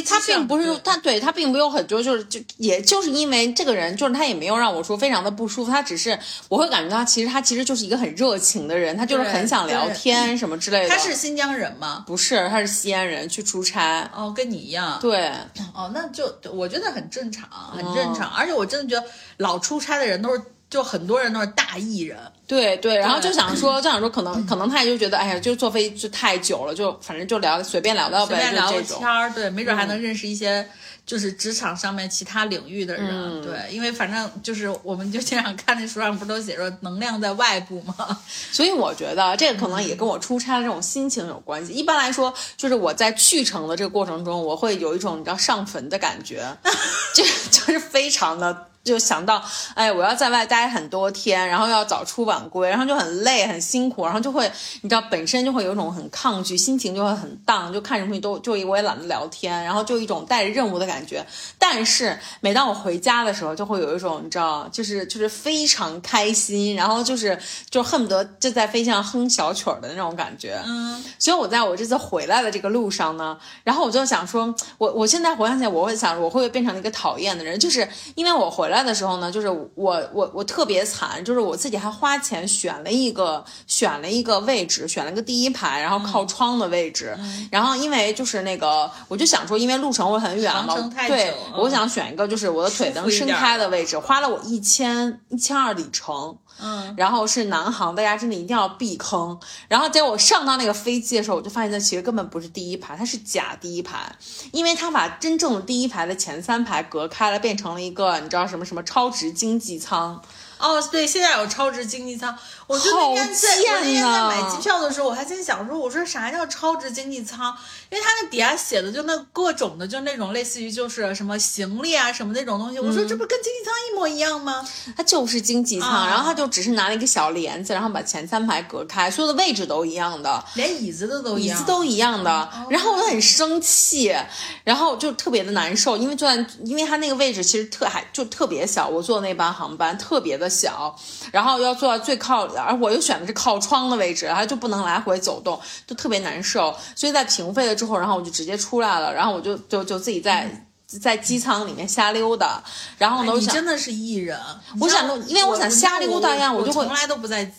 [0.04, 10.88] 他并不是他对他并没有很多，就是就也就是因为这个人，就是他也没有让我说非常的不舒服，他只是我会感觉到其实他其实就是一个很热情的人，他就是很想聊天什么之类的。
[10.88, 12.04] 他是新疆人吗？
[12.06, 14.10] 不是，他是西安人，去出差。
[14.14, 14.98] 哦，跟你一样。
[15.00, 15.30] 对。
[15.72, 18.28] 哦，那就我觉得很正常，很正常。
[18.30, 19.06] 而且我真的觉得
[19.38, 20.42] 老出差的人都是。
[20.70, 30.68] 就很多人都是大艺人，对对，然后就想说，就想说，可能 可能他也就觉得，哎呀，就坐飞机就太久了，就反正就聊随便聊聊呗，随便聊个天儿，对，没准还能认识一些
[31.06, 38.18] 就是职场上面其他领域的人，对，因为反正就是我们就经常看那书上不都写说能量在外部吗？
[38.52, 41.72] 所以我觉得这个可能也跟我出差的这种心情有关系。
[41.72, 46.46] 一般来说，就是我在去程的这个过程中，我会有一种你知道上坟的感觉，
[47.14, 48.66] 就就是非常的。
[48.88, 49.42] 就想到，
[49.74, 61.24] 哎，我要在外待很多天，然后要早出晚归，然后就很累很辛苦，然后就会，你知道，本身就会有一种很抗拒，心情就会很荡，就看什么东西都就我也懒得聊天，然后就一种带着任务的感觉。
[61.58, 70.58] 但是每当我回家的时候，就会有一种你知道，就是就是非常开心，然后就是就恨不得就在飞机上哼小曲儿的那种感觉。
[70.64, 78.77] 嗯，所以我在我这次回来的这个路上呢，然后我就想说，我我现在回想起来，我会想我会不会变成一个讨厌的人，就是因为我回来。
[78.78, 79.68] 来的时候呢，就是我
[80.12, 87.18] 我我特别惨，就是我自己还花钱选了一个选了一个位置，选了个第一排，然后靠窗的位置。
[87.50, 90.74] 然后因为就是那个，我就想说，因为路程会很远嘛
[91.08, 96.38] 对，嗯我想选一个就是我的腿能伸开的位置，花了我一千一千二里程。
[96.60, 99.38] 嗯，然后是南航，大家真的一定要避坑。
[99.68, 104.16] 然后结果我上到那个飞机的时候，我就发现它其实根本不是第一排，它是假第一排，
[104.52, 110.20] 因为它把真正的第一排的前三排隔开了，变成了一个你知道什么什么超值经济舱。
[110.58, 112.36] 哦，对，现在有超值经济舱。
[112.68, 117.52] 我就好那天在我那天在买机票的时候，我还在想说，我说啥叫超值经济舱？
[117.90, 122.78] 因为他那底下写的就那各种的，就那种类似于就是什么行李啊什么那种东西。
[122.78, 124.62] 我说这不跟经济舱一模一样吗？
[124.94, 130.44] 它就是经济舱，啊然后他就只是拿了一个小帘子，然后把前三排隔开，所有的位置都一样的。
[130.52, 134.14] 连椅子的都一样，椅子都一样的，然后我就很生气，
[134.62, 140.94] 然后就特别的难受，因为坐在因为他那个位置其实特还就特别小，我坐那班航班特别的小，
[141.32, 150.64] 然后要坐到最靠，而我又选的是靠窗的位置，然后就不能来回走动，就特别难受，所以在平飞了之后，然后我就直接出来了，然后我就就就自己在。
[151.02, 152.62] 在机舱里面瞎溜达，
[152.96, 154.40] 然后呢，我哎你想真的是艺人。
[154.80, 157.52] 我想因为我想瞎溜达呀我我就会从来都不在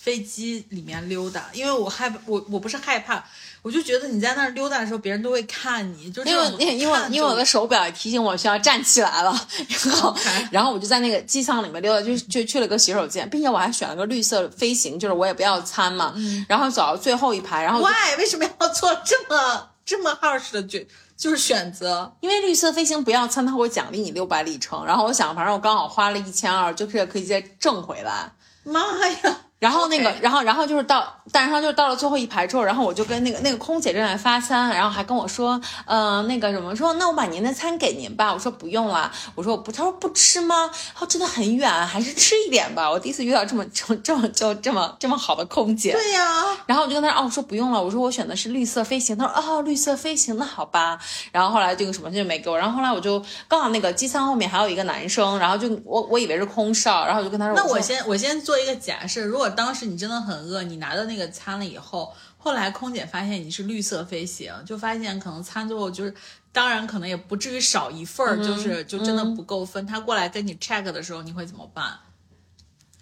[0.00, 3.24] 飞机里面溜达，因为我害怕，我我不是害怕，
[3.64, 9.34] 我就觉得你在那儿溜达的时候，别人都会看你，就是因为因为因为我的手表也提醒我需要站起来了，
[9.86, 10.14] 然后
[10.50, 16.14] 然后我就在那个机舱里面溜达，就就去了个洗手间，并且我还选了个绿色飞行，就是我也不要餐嘛，
[16.46, 22.14] 然后走到最后一排，然后 why 为什么要做这么这么 harsh 的决就是选择？
[22.20, 28.30] 因为绿色飞行不要餐，它会奖励你六百里程，然后我想反正我刚好花了一千二，就是可以再挣回来。
[28.64, 29.38] 妈呀！
[29.64, 38.30] 然后那个然后，然后就是到，但是他就是到了最后一排之后，然后我就跟那个那个空姐正在发餐，然后还跟我说，呃，那个什么，说那我把您的餐给您吧。
[38.30, 40.70] 我说不用了，我说我不，他说不吃吗？
[40.92, 42.90] 他说真的很远，还是吃一点吧。
[42.90, 45.92] 我第一次遇到这么这么这么就这么这么好的空姐。
[45.92, 49.16] 对呀、然后我就跟他说，哦，我说不用了，我说我选的是绿色飞行。
[49.16, 50.98] 他说，哦，绿色飞行，那好吧。
[51.32, 52.58] 然后后来这个什么就没给我。
[52.58, 66.14] 然后后来我就刚好那个机舱后面还有一个男生，然后就我我以为是空少，然后我就跟他说，那我说先我先做一个假设，如果当时你真的很饿，你拿到那个餐了以后，后来空姐发现你是绿色飞行，就发现可能餐最后就是，
[66.52, 69.86] 当然可能也不至于少一份儿，就是就真的不够分。
[69.86, 71.98] 他过来跟你 check 的时候，你会怎么办？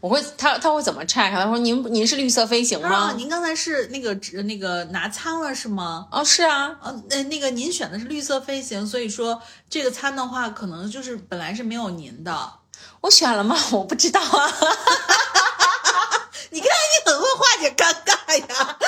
[0.00, 1.30] 我会他他会怎么 check？
[1.30, 3.14] 他说您您是绿色飞行啊，吗？
[3.16, 4.12] 您刚才是那个
[4.42, 6.08] 那个拿餐了是吗？
[6.10, 12.54] 哦，是啊，呃，那那个您选的是绿色飞行，所以说这个餐的话，可能就是本来是没有您的。
[13.02, 13.56] 我选了吗？
[13.70, 14.52] 我不知道啊。
[16.52, 18.78] 你看你很会化解尴尬呀。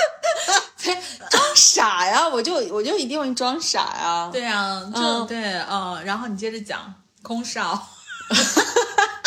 [1.30, 4.28] 装傻呀，我就我就一定会装傻呀。
[4.30, 7.88] 对啊，就、嗯对，嗯，然后你接着讲空少。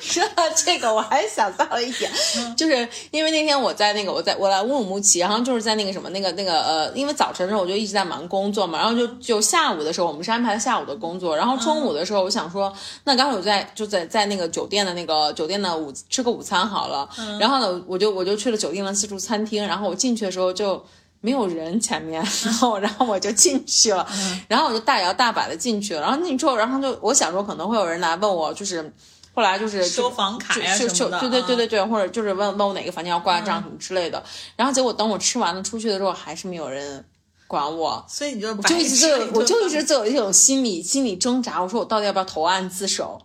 [0.00, 2.10] 说到这个，我还想到了一点，
[2.56, 12.72] 就是因为那天我在那个我在我来乌鲁木齐，然后就是在那个什么那个那个呃，因为早晨的时候我就一直在忙工作嘛，然后就就下午的时候我们是安排了下午的工作，然后中午的时候我想说，
[13.04, 17.08] 那刚好我在就在在那个酒店的那个酒店的午吃个午餐好了，
[17.38, 20.82] 然后呢我就我就去了酒店的自助餐厅，然后我进去的时候就。
[21.22, 22.14] 没有人前面，
[22.46, 24.08] 然后然后我就进去了，
[24.48, 28.90] 然后我就大摇大摆的进去了，然后进去之后，然后就我想说可能会有人来问我，就是
[29.32, 34.22] 后来就是收房卡呀就什么的对对对啊对对，或者就是问问我哪个房间要挂账什么之类的。
[34.56, 37.04] 然后结果等我吃完了出去的时候，还是没有人
[37.46, 43.20] 管我，所以你就就一直我就一直就有一种心理心理挣扎，我说我到底要不要投案自首？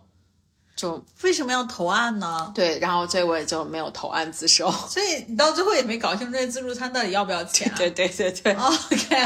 [0.76, 2.52] 就为什么要投案呢？
[2.54, 4.70] 对，然后所以我也就没有投案自首。
[4.86, 7.74] 所以你到最后也没搞清楚这自助餐到底要不要钱、啊。
[7.78, 8.52] 对对对对。
[8.52, 9.16] OK，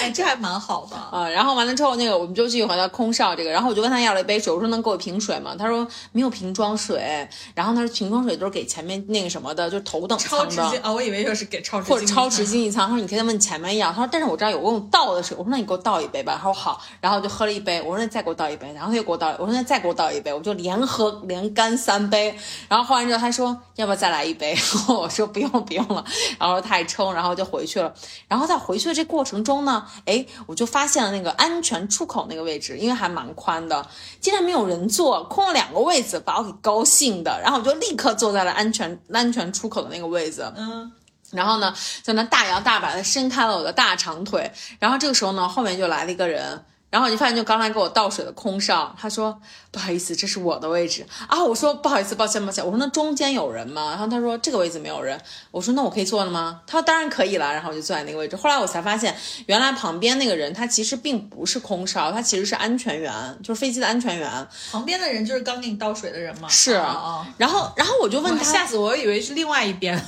[0.00, 0.96] 哎，这还蛮好的。
[0.96, 5.56] 啊、然后完了之后，那个我们就继续回到空少这个，然后我就问他要了一杯水，我说能给我瓶水吗？
[5.58, 10.54] 他说没有瓶装水，然后他说瓶装水都是给前面那个什么的，就是头等舱的。
[10.54, 22.36] 超值经啊、我以为又是给超值或者超值舱经济舱，他说你可以再问前面要，他说但是我知道有给我倒的水，我说那你给我倒一杯吧，他说好，然后就喝了一杯，我说那再给我倒一杯，然后他又给我倒，我说那再给我倒一杯，我就连喝连干三杯，
[22.68, 24.56] 然后喝完之后他说要不要再来一杯，
[24.88, 26.04] 我说不用不用了，
[26.38, 27.92] 然后太撑，然后就回去了，
[28.28, 33.86] 然后在回去的这过程中呢，哎，我就发现了那个安全出口那个位置，因为还蛮宽的，
[34.20, 40.90] 竟然没有人坐，空了两个位子，把我给高兴的，然后我就立刻坐在了安全安全出口的那个位子，嗯，
[41.30, 49.36] 然后呢， 在那大摇大摆的伸开了我的大长腿，然后这个时候呢，后面就来了一个人，然后我就发现就刚才给我倒水的空少，他说
[49.72, 51.42] 不好意思，这是我的位置啊。
[51.42, 52.64] 我说不好意思，抱歉抱歉。
[52.64, 53.90] 我说那中间有人吗？
[53.90, 55.20] 然后他说这个位置没有人。
[55.50, 56.60] 我说那我可以坐了吗？
[56.68, 57.52] 他说当然可以了。
[57.52, 58.36] 然后我就坐在那个位置。
[58.36, 59.12] 后来我才发现，
[59.46, 64.30] 原来旁边那个人他其实并不是空少，他其实是安全员，就是飞机的安全员。
[64.70, 66.46] 旁边的人就是刚给你倒水的人吗？
[66.48, 67.26] 是啊。
[67.36, 70.00] 然后然后我就问他，吓死我我以为是另外一边。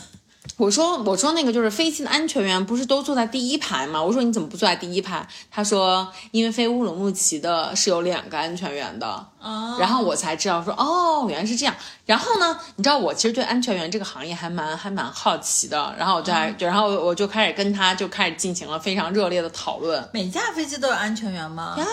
[0.57, 4.03] 我说我说那个就是飞机的安全员不是都坐在第一排吗？
[4.03, 5.27] 我说你怎么不坐在第一排？
[5.51, 9.27] 他说因为飞乌鲁木齐的是有两个安全员的。
[9.79, 11.75] 然后我才知道说哦原来是这样。
[12.05, 15.95] 然后呢，你知道我其实对安全员这个行业还蛮还蛮好奇的。
[15.99, 20.09] 然后我就就然后我就开始跟他就开始进行了非常热烈的讨论。
[20.13, 21.77] 每架飞机都有安全员吗？
[21.77, 21.87] 呀。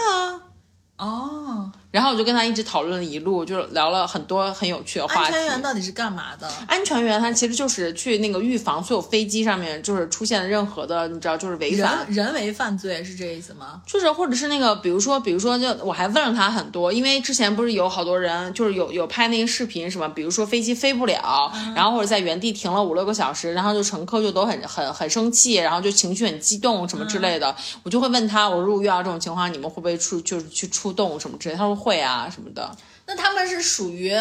[0.97, 1.71] 哦。
[1.93, 5.27] 然后我就跟他一直讨论了一路，就聊了很多很有趣的话题。
[5.27, 6.49] 安全员到底是干嘛的？
[6.67, 13.79] 安全员他其实就是去那个预防所有飞机上面就是出现任何的，你知道就是违反人为犯罪是这意思吗？
[13.85, 31.55] 就是或者是那个，比如说比如说就我还问了他很多，因为之前不是有好多人就是有有拍那个视频什么，比如说飞机飞不了，然后或者在原地停了五六个小时，然后就乘客就都很很很生气，然后就情绪很激动什么之类的，我就会问他，我如果遇到这种情况，你们会不会出就是去出动什么之类？
[31.55, 32.75] 他说会啊什么的。
[33.05, 34.15] 那他们是属于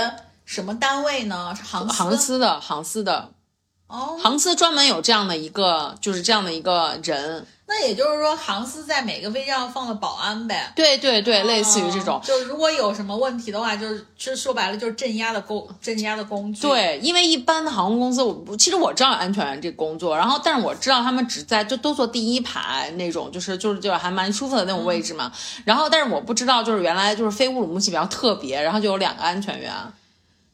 [0.45, 1.55] 什么单位呢？
[1.57, 3.33] 是航航司的，航司的。
[3.87, 7.47] 哦，航司专门有这样的一个，就是这样的一个人。
[7.75, 10.71] 那也就是说，航司在每个飞机上放了保安呗？
[10.77, 12.21] 对对对，类似于这种。
[12.23, 16.61] 就如果有什么问题的话，就是其实说白了就是镇压的工，镇压的工具。
[16.61, 25.33] 对，因为一般的航空公司，我其实我知道安全员这工作，然后但是我知道他们只在就都坐第一排那种，就是就是就还蛮舒服的那种位置嘛。
[25.65, 29.73] 然后但是我不知道，就是原来就是飞乌鲁木齐比较特别，然后就有两个安全员。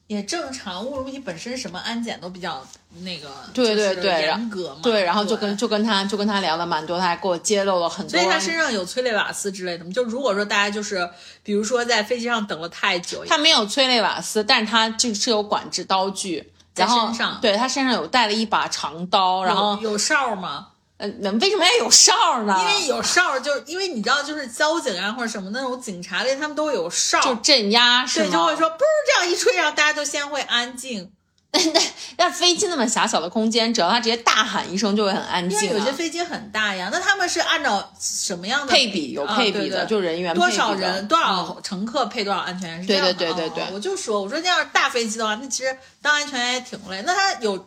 [0.08, 2.66] 也正常，乌鲁木齐本身什么安检都比较
[3.02, 4.80] 那个，对对对，严格嘛。
[4.82, 8.10] 对，然后就跟就跟他就跟他聊了蛮多，他还给我揭露了很多。
[8.10, 9.90] 所以他身上有催泪瓦斯之类的吗？
[9.92, 11.08] 就如果说大家就是，
[11.42, 17.38] 比如说在飞机上等了太久，他没有催泪瓦斯，但是他就是有管制刀具，在身上。
[17.42, 20.68] 对他身上有带了一把长刀，然后有哨吗？
[20.98, 22.56] 嗯，那为什么要有哨呢？
[22.60, 28.26] 因为有哨，就因为你知道，就是交警啊或者什么那种警察类，他们都有哨，就镇压，是吗？
[28.26, 31.10] 对，就会说，不是这样一吹，然后大家就先会安静。
[31.50, 31.80] 那
[32.18, 35.58] 那飞机那么狭小的空间，只要他直接大喊一声，就会很安静。
[35.62, 39.12] 因为有些飞机很大呀，那他们是按照什么样的配比？
[39.12, 42.86] 有配比的，就人员多少人多少乘客配多少安全员？
[42.86, 47.02] 对对对对对，我就说，我说那要是大飞机的话，那其实当安全员也挺累。
[47.06, 47.66] 那他有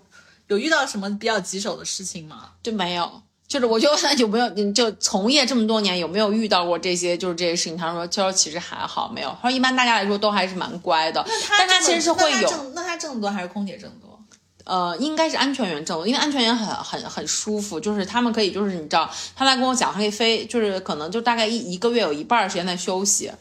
[0.51, 2.49] 有遇到什么比较棘手的事情吗？
[2.61, 3.09] 就没有。
[3.47, 7.77] 就是我就问他有没有，你就从业这么多年有没有遇到过这些就是这些事情？
[7.77, 9.29] 他说，他说其实还好，没有。
[9.41, 11.23] 他说一般大家来说都还是蛮乖的。
[11.25, 12.49] 那他，但他其实是会有。
[12.73, 14.19] 那他挣得多还是空姐挣得多？
[14.65, 23.31] 呃，应该是安全员挣多，因为安全员很很很舒服，就是他们可以就是你知道，他来跟我讲，他可以飞，就是可能就大概一一个月有一半的时间在休息。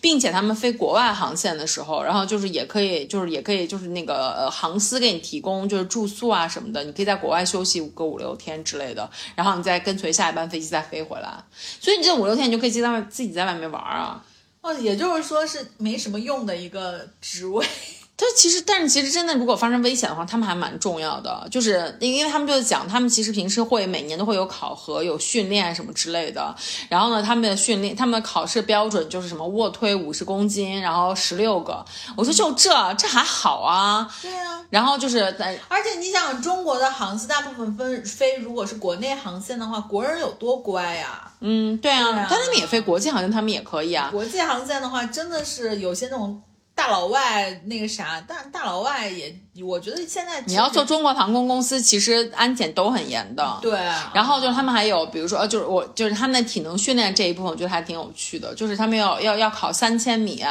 [0.00, 11.44] 并且他们飞国外航线的时候，然后就是也可以，就是也可以，就是那个呃航司给你提供就是住宿啊什么的，你可以在国外休息个五六天之类的，然后你再跟随下一班飞机再飞回来。
[11.80, 14.24] 所以你这五六天你就可以在自己在外面玩啊。
[14.60, 17.66] 哦，也就是说是没什么用的一个职位。
[18.14, 21.48] 他其实，但是其实真的，如果发生危险的话，他们还蛮重要的。
[21.50, 26.54] 就是因为他们就是讲，他们其实平时会每年都会有考核、有训练什么之类的。
[26.88, 31.84] 然后呢，他们的训练、他们的考试标准就是什么卧推五十公斤，然后十六个。
[32.16, 34.08] 我说就这，这还好啊。
[34.20, 34.60] 对啊。
[34.70, 41.32] 然后就是在，而且你想，中国的航司大部分分飞，如果是国内航线的话，国人有多乖呀？
[41.40, 42.26] 嗯，对啊。
[42.30, 44.10] 但他们也飞国际航线，他们也可以啊。
[44.12, 46.40] 国际航线的话，真的是有些那种。
[46.82, 49.32] 大老外那个啥，大大老外也，
[49.64, 53.56] 我觉得现在你要做中国航空公司，其实安检都很严的。
[53.62, 53.78] 对，
[54.12, 58.52] 然后就是他们还有，比如说，就是我就是他们的体能训练这一部分，我觉得还挺有趣的。
[58.56, 60.44] 就是他们要要要考三千米，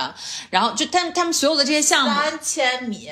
[0.50, 3.10] 然后就他们他们所有的这些项目，三千米，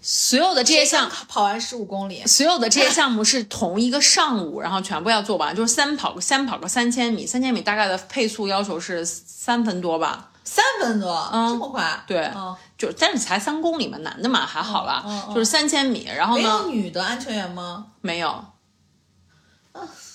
[0.00, 10.28] 所有的这些项跑完十五公里，所有的这些项目是同一个上午，然后全部要做完，就是三跑三跑个三千米，三千米大概的配速要求是三分多吧。
[10.44, 12.02] 三分多，嗯这么快？
[12.06, 12.30] 对，
[12.76, 16.08] 就但是才三公里嘛，男的嘛还好啦，就是三千米。
[16.16, 16.42] 然后呢？
[16.42, 17.86] 没有女的安全员吗？
[18.00, 18.44] 没有。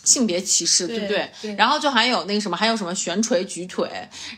[0.07, 1.29] 性别歧视，对不对？
[1.57, 3.89] 然后就还有那个什么，还有什么悬垂举腿，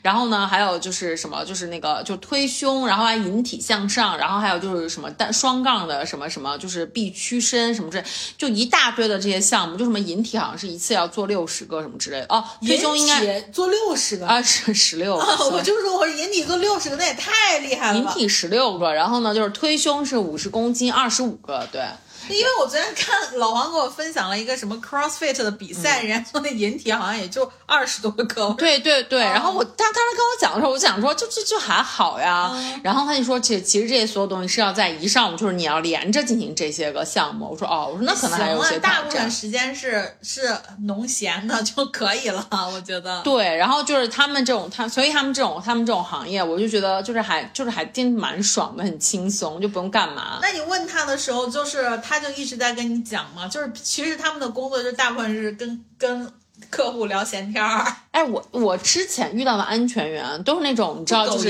[0.01, 8.03] 然后呢，还有就是什么，就是那个就推胸，然后还引体向上，然后还有就是什么单双杠的什么什么，就是臂屈伸什么之类，
[8.35, 12.25] 就一大堆的这些项目，就什么引体好像是一次要做六十个什么之类的。
[12.29, 14.25] 哦，推胸应该做六十个？
[14.25, 21.83] 啊，十十六，我就说我引体做六十个，那也太厉害了，引体十六个，然后呢就是推胸是五十公斤二十五个，对。
[22.37, 28.53] 因为我昨天看老黄给我分享了一个什么 CrossFit 的比赛，人家说那引体好像也就二十多个。
[28.57, 32.51] 对对对，然后我他当时跟我讲的时候，我想说就就就还好呀。
[32.83, 37.49] 然后他就说，其其实这些所有东西是要在一上午，就是你要连着进行这些个项目。
[37.51, 43.21] 我说哦，我说那可能还有些大部分时间是是农闲的就可以了，我觉得。
[43.21, 50.39] 对，然后就是他们这种他，所以他们这种他们这种行业，我就觉得就是还就是还真蛮爽的，很轻松，就不用干嘛。
[50.41, 56.31] 那你问他的时候，就是他就一直在跟你讲嘛，就是其实他们的工作就大部分是跟跟
[56.69, 57.85] 客户聊闲天儿。
[58.11, 61.49] 哎，我我之前遇到的安全员都是那种你知道就是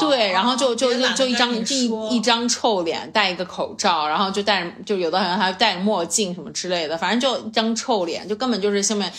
[0.00, 9.12] 对，然后就就就一张一一张臭脸，戴一个口罩，然后就戴着就有的人还戴着墨镜什么之类的，反正就一张臭脸，就根本就是下面。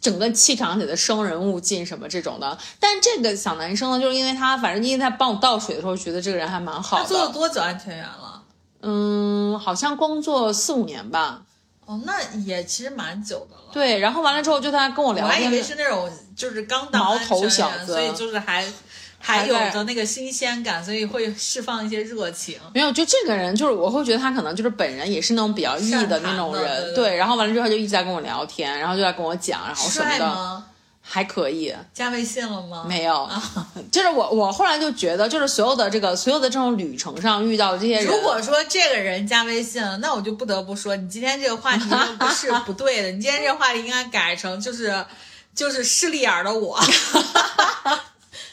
[0.00, 7.02] 整个气场里的生人勿近什么这种的，但这个小男生呢，就是因为他，反正因为他帮我倒水的时候，觉得这个人还蛮好的。
[7.02, 8.27] 他做了多久安全员了？
[8.82, 11.42] 嗯，好像工作四五年吧。
[11.86, 13.62] 哦，那也其实蛮久的了。
[13.72, 18.64] 对，然后完了之后，就他跟我聊，我还以为是那种就是刚当毛头小子，所以就是还。
[19.20, 22.56] 还有着那个新鲜感，所以会释放一些热情。
[22.72, 27.16] 没有，就这个人，就是我会觉得他可能就是本人也是那种比较 E 的那种人，对。
[27.16, 30.62] 然后完了之后，他就一直在跟我聊天，然后就在跟我讲，然后什么的，
[31.10, 31.74] 还可以。
[31.94, 32.84] 加微信了吗？
[32.86, 33.28] 没有，
[33.90, 41.84] 就是我，我后来就觉得，就是所有的这个，所有的这种旅程上遇到的这些人，如果说这个人加微信了，那我就不得不说，你今天这个话题
[42.18, 45.04] 不是不对的， 你今天这个话题应该改成就是
[45.54, 46.78] 就是势利眼的我。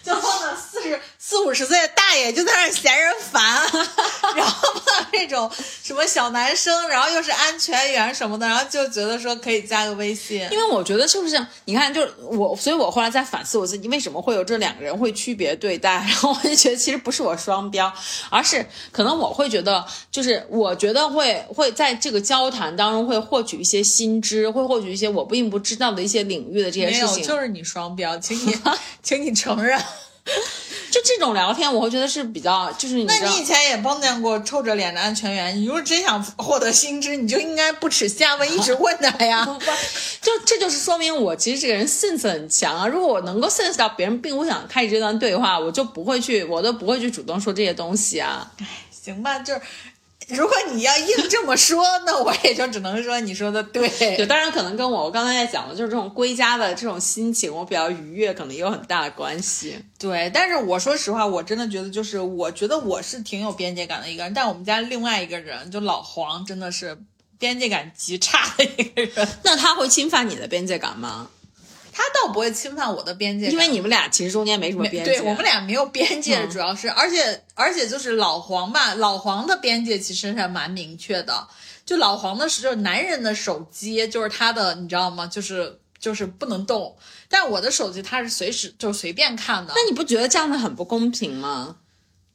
[0.04, 3.60] 就碰到四十四五十岁的大爷就在那嫌人烦，
[4.38, 5.50] 然后碰到这种
[5.84, 10.48] 什么小男生，然后又是安全员什么的，然后就觉得说可以加个微信。
[10.52, 15.94] 因为我觉得就是这样，你看，就是我，所以我后来在反思我自己，为什么会有这两个人会区别对待？
[15.96, 17.92] 然后我就觉得其实不是我双标，
[18.30, 27.24] 而是可能我会觉得，就是我觉得会会在这个交谈当中会获取一些新知，会获取一些我并不知道的一些领域的这些事情。
[27.24, 28.56] 就是你双标，请你
[29.02, 29.82] 请你承认。
[30.92, 39.46] 就这种聊天，我会觉得是比较，就是那你以前也碰见过臭着脸的安全员，你如果真想获得新知，你就应该不耻下问，一直问他呀。
[40.22, 42.88] 就这就是说明我其实这个人 sense 很强啊。
[42.88, 48.52] 如果我能够 sense 到别人并不想开始这段对话，我就不会去，我都不会去主动说这些东西啊。
[48.60, 49.62] 哎，行吧，就是。
[50.36, 53.88] 如果你要硬这么说，那我也就只能说你说的对。
[54.18, 59.78] 就当然可能跟我我刚才在讲的，就是这种归家的这种心情，我比较愉悦，可能也有很大的关系。
[60.00, 66.98] 对，但是我说实话，我真的觉得，就是我觉得我是挺有边界感的一个人，但我们家另外一个人，就老黄，真的是
[67.38, 69.28] 边界感极差的一个人。
[69.44, 71.30] 那他会侵犯你的边界感吗？
[71.98, 75.12] 他倒不会侵犯我的边界，因为你们俩其实中间没什么边界。
[75.14, 81.48] 对我们俩没有边界，主要是，而且而且就是老黄吧，老黄的边界其实还蛮明确的。
[81.86, 85.26] 就老黄的是，就是男人的手机就是他的，你知道吗？
[85.26, 86.98] 就是就是不能动。
[87.30, 89.72] 但我的手机他是随时就是随便看的。
[89.74, 91.78] 那你不觉得这样子很不公平吗？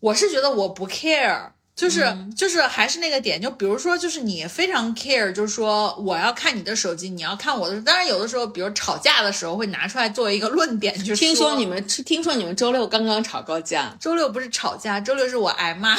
[0.00, 1.50] 我是觉得我不 care。
[1.80, 7.80] 就是就是还是那个点，就比如说，就是你非常 care，就是说我要看你的手机，你要看我的。
[7.80, 15.96] 当然有的时候，比如吵架的时候会拿出来作为一个论点，就是听说你们听说你们周六刚刚吵过架，周六不是吵架，周六是我挨骂。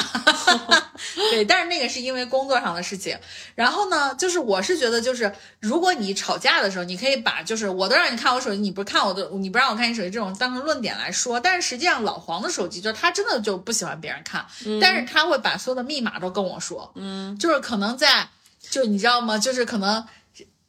[1.32, 3.18] 对，但是那个是因为工作上的事情。
[3.56, 11.40] 然后呢，就是我是觉得，就是如果你吵架的时候，你可以把就是我都让你看我手机，你不看我的，你不让我看你手机，这种当成论点来说。
[11.40, 14.46] 但是实际上老黄的手机，就是他真的就不喜欢别人看，
[14.80, 18.28] 但是他会把所的密码都跟我说，嗯，就是可能在，
[18.70, 19.38] 就你知道吗？
[19.38, 20.04] 就是可能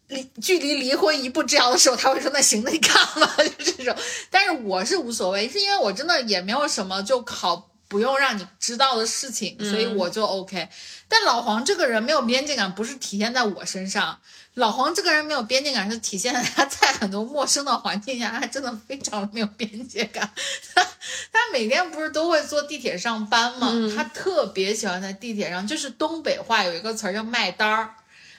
[0.08, 3.96] 离距离离婚一步之遥的时候，他会说那行，那你看吧， 就这种。
[4.30, 10.68] 但是我是无所谓，是因为我真的也没有什么就好不用让你知道的事情，所以我就 OK。
[11.08, 14.20] 但老黄这个人没有边界感，不是体现在我身上。
[14.56, 20.28] 老黄这个人没有边界感，是体现在他在很多陌生的环境下，他真的非常没有边界感。
[20.74, 20.84] 他
[21.32, 23.72] 他每天不是都会坐地铁上班吗？
[23.96, 27.94] 他特别喜欢在地铁上，就是东北话有一个词儿叫卖单儿，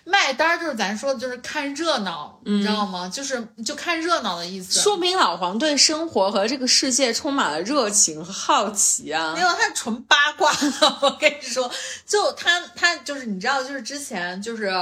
[0.04, 3.08] 卖单儿就是咱说的就是看热闹，你知道吗？
[3.08, 4.80] 就是就看热闹的意思。
[4.80, 9.32] 说明老黄对生活和这个世界充满了热情和好奇啊！
[9.34, 10.52] 没有，他纯八卦。
[11.02, 11.70] 我跟你说，
[12.06, 14.72] 就他他就是你知道，就是之前就是。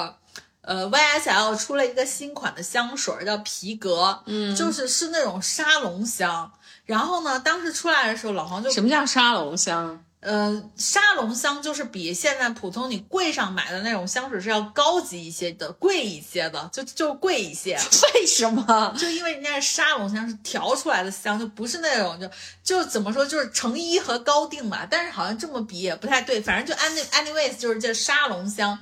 [0.65, 6.53] 呃，YSL 出了一个新款的香水，叫皮革，嗯，就是是那种沙龙香。
[6.85, 10.05] 然后呢，当时出来的时候，老黄就什么叫沙龙香？
[10.23, 17.77] 呃，沙龙香就是比现在普通你柜上买的那种香水是要高级一些的，贵一些的，就就贵一些。
[18.15, 18.95] 为什么？
[18.97, 22.31] 就因为人家是沙龙香，是调出来的香，就不是那种就
[22.63, 24.87] 就怎么说，就是成衣和高定吧。
[24.89, 28.79] 但是好像这么比也不太对，反正就 any anyways 就是这沙龙香。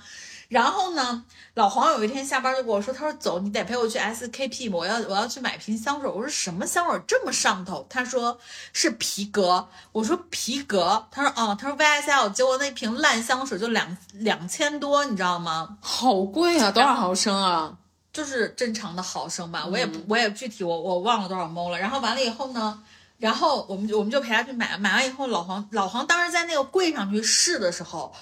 [0.51, 1.25] 然后呢，
[1.55, 6.11] 老黄有一天下班就跟我说，他说走，你得陪我去 SKP，我要我要去买瓶香水。
[6.11, 7.87] 我说什么香水这么上头？
[7.89, 8.37] 他说
[8.73, 9.69] 是皮革。
[9.93, 11.07] 我说皮革。
[11.13, 15.79] 他说哦，他说 VSL 结果那瓶烂香水就两两千多，你知道吗？
[15.81, 17.77] 好贵啊，多少毫升啊？
[18.13, 21.79] 就是正常的毫升吧，我也我也具体我我忘了多少 ml 了。
[21.79, 22.83] 然后完了以后呢？
[23.21, 28.13] 然后我们就我们就陪他去买，买完以后老黄老黄当时在那个柜上去试的时候，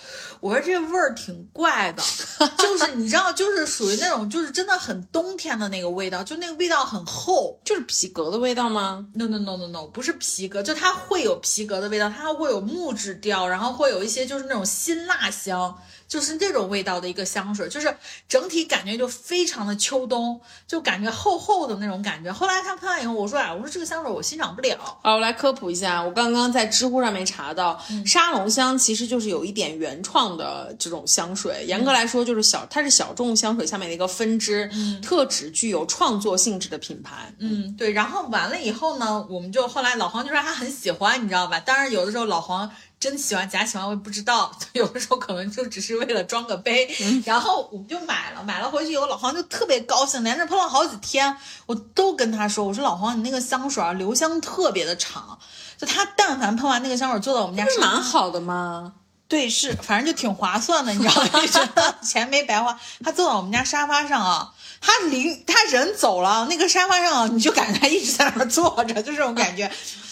[0.41, 2.03] 我说这味儿挺怪的，
[2.59, 15.79] 就是你知道，就是属于那种就是真的很冬天的那个味道，就那个味道很厚，就是皮革的味道吗？No no no no no，不是皮革，就它会有皮革的味道，它会有木质调，然后会有一些就是那种辛辣香。
[16.09, 17.95] 就是这种味道的一个香水，就是
[18.27, 22.33] 整体感觉就非常的秋冬，就感觉厚厚的那种感觉。
[22.33, 24.99] 后来他喷完以后，我说啊，我说这个香水我欣赏不了。
[25.03, 34.71] 啊，我来科普一下，我刚刚在知乎上面查到，沙龙香其实就是有一点原创的这种香水，严格来说就是小，它是小众香水下面的一个分支，
[35.03, 37.31] 特指具有创作性质的品牌。
[37.39, 37.93] 嗯，对。
[37.93, 41.61] 然后完了以后呢，我们就后来老黄就说他很喜欢，你知道吧？
[41.61, 42.71] 当然有的时候老黄。
[43.01, 46.89] 真喜欢假喜欢我也不知道， 有的时候可能就只是为了装个杯，
[47.25, 51.37] 然后我们就买了，买了回去以后老黄就特别高兴，连着喷了好几天，
[51.67, 55.39] 我都跟他说，我说老黄你那个香水啊留香特别的长，
[55.79, 58.95] 就他但凡喷完那个香水坐到我们家，不是蛮好的吗？
[59.29, 61.47] 对，是反正就挺划算的，你知道吗？
[61.47, 62.81] 觉得钱没白花。
[63.05, 69.71] 他坐到我们家沙发上啊，他临他人走了，那个沙发上你就感觉他一直在那儿坐着，就这种感觉。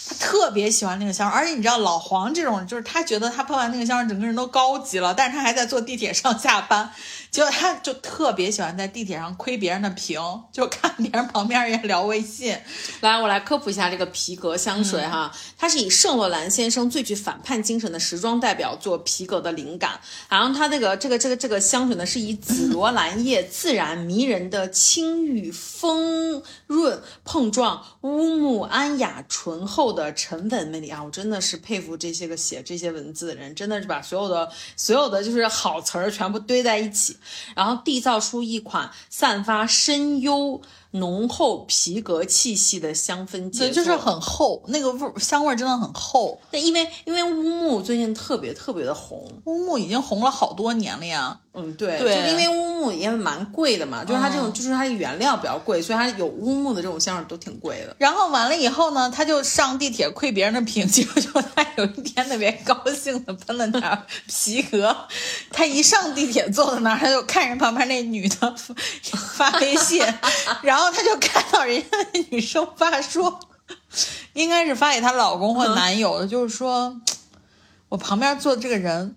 [0.09, 6.93] 他特别喜欢那个香水，而且你知道老黄这种，就是他觉得他喷完那个香水，整个人都高级了，但是他还在坐地铁上下班。
[7.31, 10.21] 结果他就特别喜欢在地铁上窥别人的屏，
[10.51, 12.57] 就看别人旁边也聊微信。
[13.01, 20.01] 来，我来科普一下这个皮革香水哈，它是以圣罗兰先生最具反叛精神的时装代表作皮革的灵感。
[20.29, 31.03] 然后它那个这个这个这个香水呢，是以紫罗兰叶自然迷人的青郁丰润碰撞乌木安雅醇厚的沉稳魅力啊！
[31.03, 37.16] 我真的是佩服这些个写这些文字的人，真的是把所有的所有的就是好词儿全部堆在一起。
[37.55, 40.63] 然后缔造出一款散发深幽。
[40.93, 46.41] 浓厚皮革气息的香氛节奏，就是很厚，那个味香味真的很厚。
[46.51, 51.39] 那因为因为乌木最近特别特别的红，乌木已经红了好多年了呀。
[51.59, 57.97] 嗯，对，对，就因为乌木也蛮贵的嘛，就是它这种就是它的原料比较贵，所以它有乌木的这种香水都挺贵的。
[57.99, 64.95] 然后完了以后呢，他就上地铁窥别人的屏，结果就 他有一天特别高兴的喷了点皮革。
[65.51, 68.55] 他一上地铁坐在那儿，他就看着旁边那女的
[69.15, 70.03] 发微信，
[70.63, 70.76] 然后。
[70.91, 73.41] 他就看到人家那女生发说，
[74.33, 77.01] 应该是发给她老公或男友的，就是说，
[77.89, 79.17] 我旁边坐的这个人。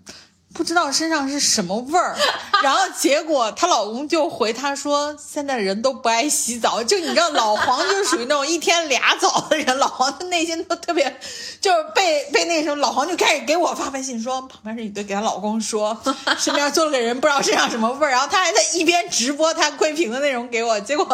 [0.52, 2.16] 不知道身上是什么味儿，
[2.62, 11.18] 然后结果她老公就回她说：“现在人都不爱洗澡，就你知道老黄就属于那种一天俩澡的人，老黄的内心都特别，
[11.60, 15.96] 就是被被那什么，老黄就开始给我发微信说，旁边是一堆给她老公说，
[16.36, 21.06] 身边坐了个人不知道身上什么味儿，然后她还在一边直播她窥屏的内容给我，结果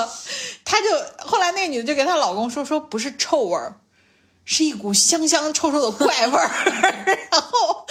[0.64, 0.86] 她就
[1.24, 3.76] 后来那个女的就给她老公说说不是臭味儿。”
[4.48, 6.48] 是一股香香臭臭的怪味儿，
[7.32, 7.84] 然后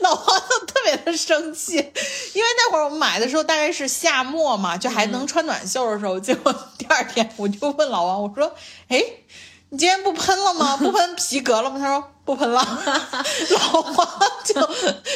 [0.00, 8.52] 老黄就特别的生气，因为那会儿我们买的时候大概是夏末嘛，就还能穿短袖的时候，结果第二天我就问老王，我说
[8.90, 9.00] ：“哎，
[9.68, 10.76] 你今天不喷了吗？
[10.76, 12.60] 不喷皮革了吗？”他说：“不喷了。
[13.50, 14.08] ”老黄
[14.44, 14.68] 就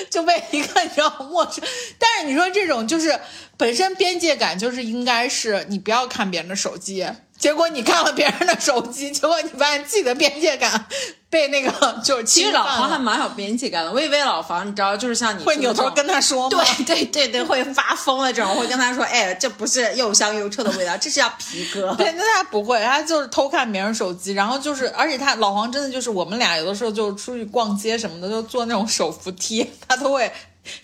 [0.08, 1.64] 就被一个你知道陌生，
[1.98, 3.20] 但是你说这种就是
[3.56, 7.04] 本身边界感就是应该是你不要看别人的手机。
[7.38, 10.86] 结果你看了别人的手机， 结果你发现自己的边界感
[11.28, 11.70] 被那个
[12.02, 13.92] 就是其实老黄还蛮有边界感的。
[13.92, 16.64] 我以为老黄你知道就是像你会扭头跟他说吗？
[16.78, 21.94] 对 对对对，会发疯的这种，会跟他说，哎，这不是又香又臭的味道，这是要皮革。
[21.96, 30.32] 对，那他不会，他就是偷看别人手机，然后就是，而且他老黄真的就是我们俩有的时候就出去逛街什么的，就坐那种手扶梯，他都会。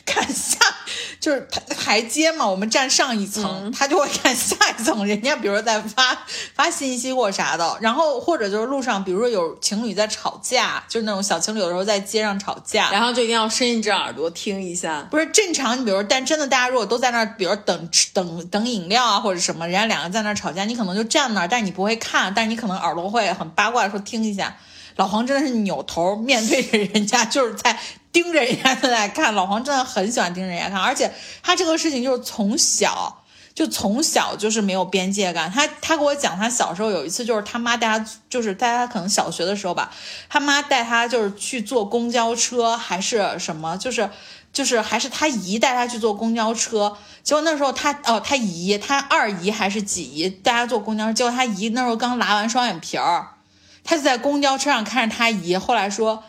[0.04, 0.58] 看下
[1.20, 5.04] 就是台台阶嘛，我们站上一层，他就会看下一层。
[5.06, 6.16] 人家比如说在发
[6.54, 15.06] 发信息或啥的，然后或者就是路上，比如说有情侣在吵架，就是那种小情侣有时候在街上吵架，然后就一定要伸一只耳朵听一下。
[15.10, 24.56] 不是正常，你比如但真的大家如果都在那儿，比如等等等饮料啊或者什么，人家两个在那儿吵架，你可能就站那儿，但你不会看，但是你可能耳朵会很八卦说听一下。
[24.96, 27.78] 老黄真的是扭头面对着人家， 就是在。
[28.12, 33.22] 盯着人家在看，老黄真的很喜欢盯着人家看， 而且他这个事情就是从小
[33.54, 35.50] 就从小就是没有边界感。
[35.50, 39.90] 他他给我讲，他小时候有一次就是他妈带他，就是带他可能小学的时候吧，
[40.28, 44.08] 他妈带他就是去坐公交车还是什么，就是
[44.52, 53.34] 就是还是他姨带他去坐公交车，结果那时候他哦他姨他二姨还是几姨带他坐公交车，结果他姨那时候刚拉完双眼皮儿，
[53.84, 56.24] 他就在公交车上看着他姨，后来说，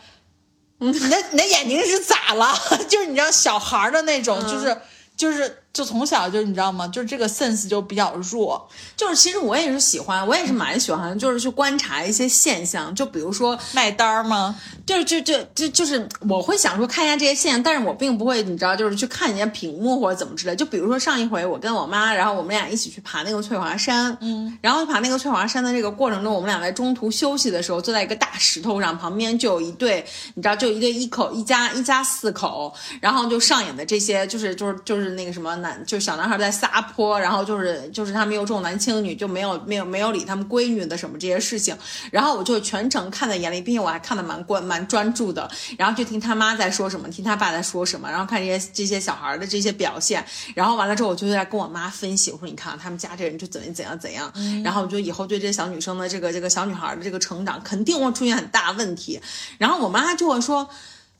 [0.90, 2.54] 你的你的眼睛是咋了？
[2.88, 4.76] 就是你知道小孩的那种，就是
[5.16, 6.86] 就是就从小就你知道吗？
[6.88, 14.54] 就是这个 sense 就比较弱，就是其实我也是喜欢，我也是蛮喜欢，就是去观察一些现象，就比如说卖单儿吗？
[14.84, 20.54] 就是就就就就是我会想说看一下这些现象，但是我并不会你知道就是去看人家屏幕或者怎么之类。
[20.54, 30.04] 就比如说上一回我跟我妈，然后我们俩一起去爬那个翠华山，嗯，然后爬那个翠华山的这个过程中，我们俩在中途休息的时候，坐在一个大石头上，旁边就有一对，
[30.34, 41.74] 你知道就一对一口一家一家四口，然后就上演的这些就是就是就是那个什么男就小男孩在撒泼，然后就是就是他们又重男轻女，就没有没有没有理他们闺女的什么这些事情，
[42.10, 50.22] 然后我就全程看在眼里，并且我还看得蛮关蛮专注的，然后就听他妈在说什么，听他爸在说什么，然后看这些这些小孩的这些表现，
[50.54, 54.32] 然后完了之后，我就在跟我妈分析，我说你看他们家这人就怎样怎样怎样，
[54.62, 59.20] 然后我就以后对这小女生的这个这个小女孩的这个成长肯定会出现很大问题，
[59.58, 60.68] 然后我妈就会说。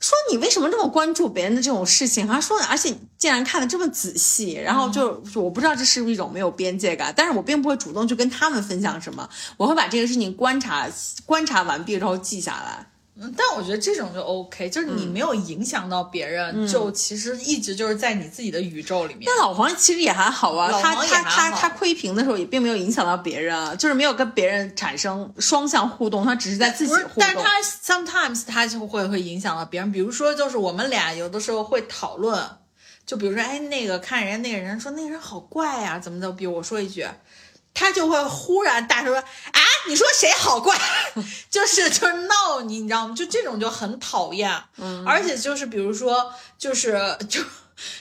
[0.03, 2.27] 说你为什么这么关注别人的这种事情？
[2.27, 9.27] 还说，而且你竟然看的这么仔细，然后就我不知道这是不是一种没有边界感，但是我并不会主动去跟他们分享什么，
[9.57, 10.89] 我会把这个事情观察
[11.25, 12.92] 观察完毕之后记下来。
[13.15, 19.25] 嗯，但我觉得这种就 OK，就是你没有影响到别人，就其实一直就是在你自己的宇宙里面。
[19.27, 26.95] 但老黄其实也还好啊，老他他他好他窥屏的时候也并没有影响到别人啊，就是没有跟别人产生双向互动，他只是在自己。
[27.17, 32.43] 但是他 sometimes 他就会会影响到别人，比如说就是我们俩有的时候会讨论，
[33.05, 37.07] 就比如说哎那个看人家那个人说那个人好怪呀、怎么怎么，比如我说一句。
[37.75, 40.79] 他就会忽然大声说：“啊，你说谁好怪？
[41.51, 43.15] 就是就是闹你，你知道吗？
[43.15, 44.63] 就这种就很讨厌。
[44.77, 47.43] 嗯，而且就是比如说，就是就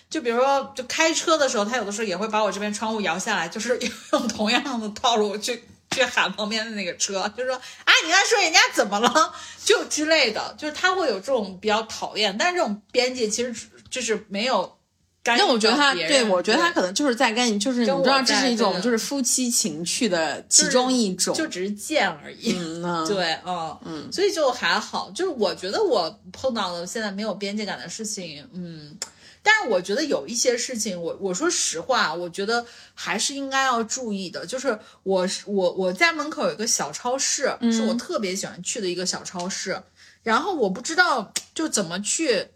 [0.09, 3.79] 就比如说，就开车的时候，他有的时候也会把我这边窗户摇下来，就是
[4.13, 9.33] 用同样的套路去去喊旁边的那个车，就说啊，你在说人家怎么了？
[9.65, 13.55] 就之类的，就是他会有这种比较讨厌，但是这种边界其实
[13.89, 14.77] 就是没有
[15.23, 21.35] 那我觉得他对我觉得他可能就是在跟你，就是你知道这是一种就是夫妻情趣的其中一种。
[21.35, 22.53] 就只是见而已。
[22.57, 25.11] 嗯呐对，嗯嗯，所以就还好。
[25.11, 28.97] 就是我觉得我碰到了现在没有边界感的事情，嗯，
[29.43, 32.65] 但是我觉得有一些事情，我我说实话，我觉得
[32.95, 34.43] 还是应该要注意的。
[34.43, 39.79] 就是我是我我家门口有一个小超市，是我特别喜欢去的一个小超市，
[40.23, 42.47] 然后我不知道就怎么去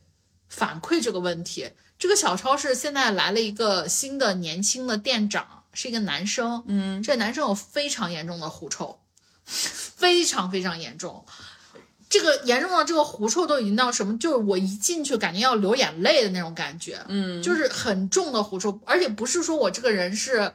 [0.48, 1.70] 反馈这个问题。
[1.98, 9.00] 这个小超市现在来了一个新的年轻的店长，是一个男生，嗯，这男生有非常严重的狐臭，
[9.46, 11.26] 非常非常严重。
[12.08, 14.18] 这个严重到这个狐臭都已经到什么？
[14.20, 20.54] 就是我一进去感觉要流眼泪的那种感觉，嗯，就是很重的狐臭，而且不是说我这个人是，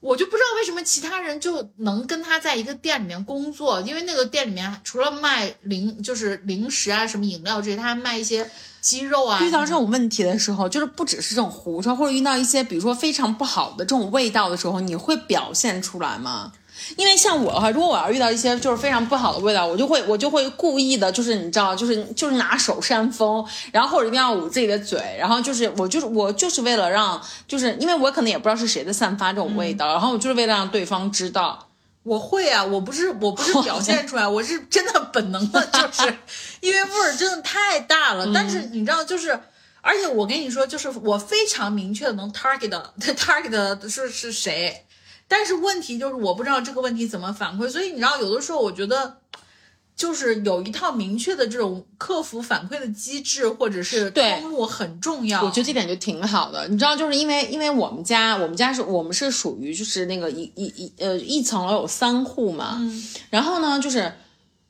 [0.00, 8.50] 我就不知道为什么其他人就能跟他在一个店里面工作，因为那个店里面除了卖零就是零食啊什么饮料这些，他还卖一些
[8.80, 9.40] 鸡肉啊。
[9.42, 16.52] 遇到这种问题的时候，就是不只是这种狐臭，或者遇到一些比如说非常不好的这种味道的时候，你会表现出来吗？
[16.96, 31.67] 因为像我的话，如果我要遇到一些就是非常不好的味道，我就会我就会故意的，就是你知道，就是就是拿手扇风，然后或者一定要捂自己的嘴，然后就是我就是我就是为了让，就是因为我可能也不知道是谁在散发这种味道，然后我就是为了让对方知道。
[32.02, 36.16] 我会啊，我不是我不是表现出来， 我是真的本能的， 就是
[36.60, 38.30] 因为味儿真的太大了。
[38.34, 39.38] 但是你知道，就是
[39.80, 44.86] 而且我跟你说，就是我非常明确的能 target 的 target 的是是谁，
[45.26, 49.18] 但是问题就是我不知道这个问题怎么反馈，所以你知道，有的时候我觉得。
[49.98, 55.44] 就是有一套明确的这种客服反馈的机制，或者是对通路很重要。
[55.44, 62.80] 我觉得这点就挺好的，你知道，就是因为因为我们家我们家是我们是属于就是那个一一一呃一层楼有三户嘛，
[63.28, 64.10] 然后呢就是。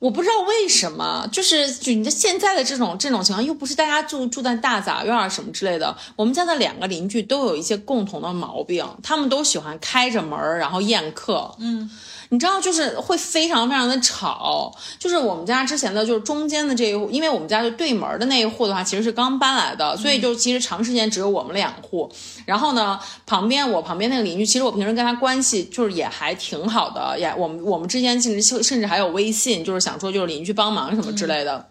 [0.01, 5.93] 我不知道为什么，就是就你这现在的这种这种情况，又不是大家住住在大杂院儿什么之类的。
[6.14, 11.53] 我们家的两个邻居都有一些共同的毛病，他们都喜欢开着门儿然后宴客。
[11.59, 11.91] 嗯，
[12.31, 14.74] 你知道，就是会非常非常的吵。
[14.99, 22.11] 就是我们家之前的，就是中间的这一户，因为我们家就对门的那一户的话，其实是刚搬来的，所以就其实长时间只有我们两户。
[22.45, 31.68] 然后呢，旁边我旁边那个邻居，其实我平时跟他关系就是也还挺好的，也我们我们之间甚至甚至还有微信，就是想说就是邻居帮忙什么之类的。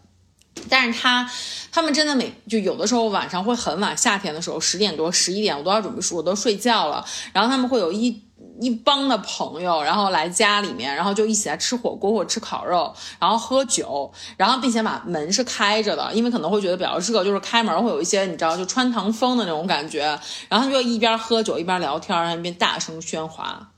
[0.68, 1.30] 但是他
[1.72, 8.20] 他们真的每就有的时候晚上会很晚，夏天的时候十点多十一点我都要准备我都睡觉了，然后他们会有一
[8.60, 23.70] 一帮的朋友，然后来家里面，然后就一起来吃火锅或吃烤肉，然后喝酒，然后并且把门是开着的，因为可能会觉得比较热，就是开门会有一些你知道就穿堂风的那种感觉，然后就一边喝酒一边聊天，然后一边大声喧哗。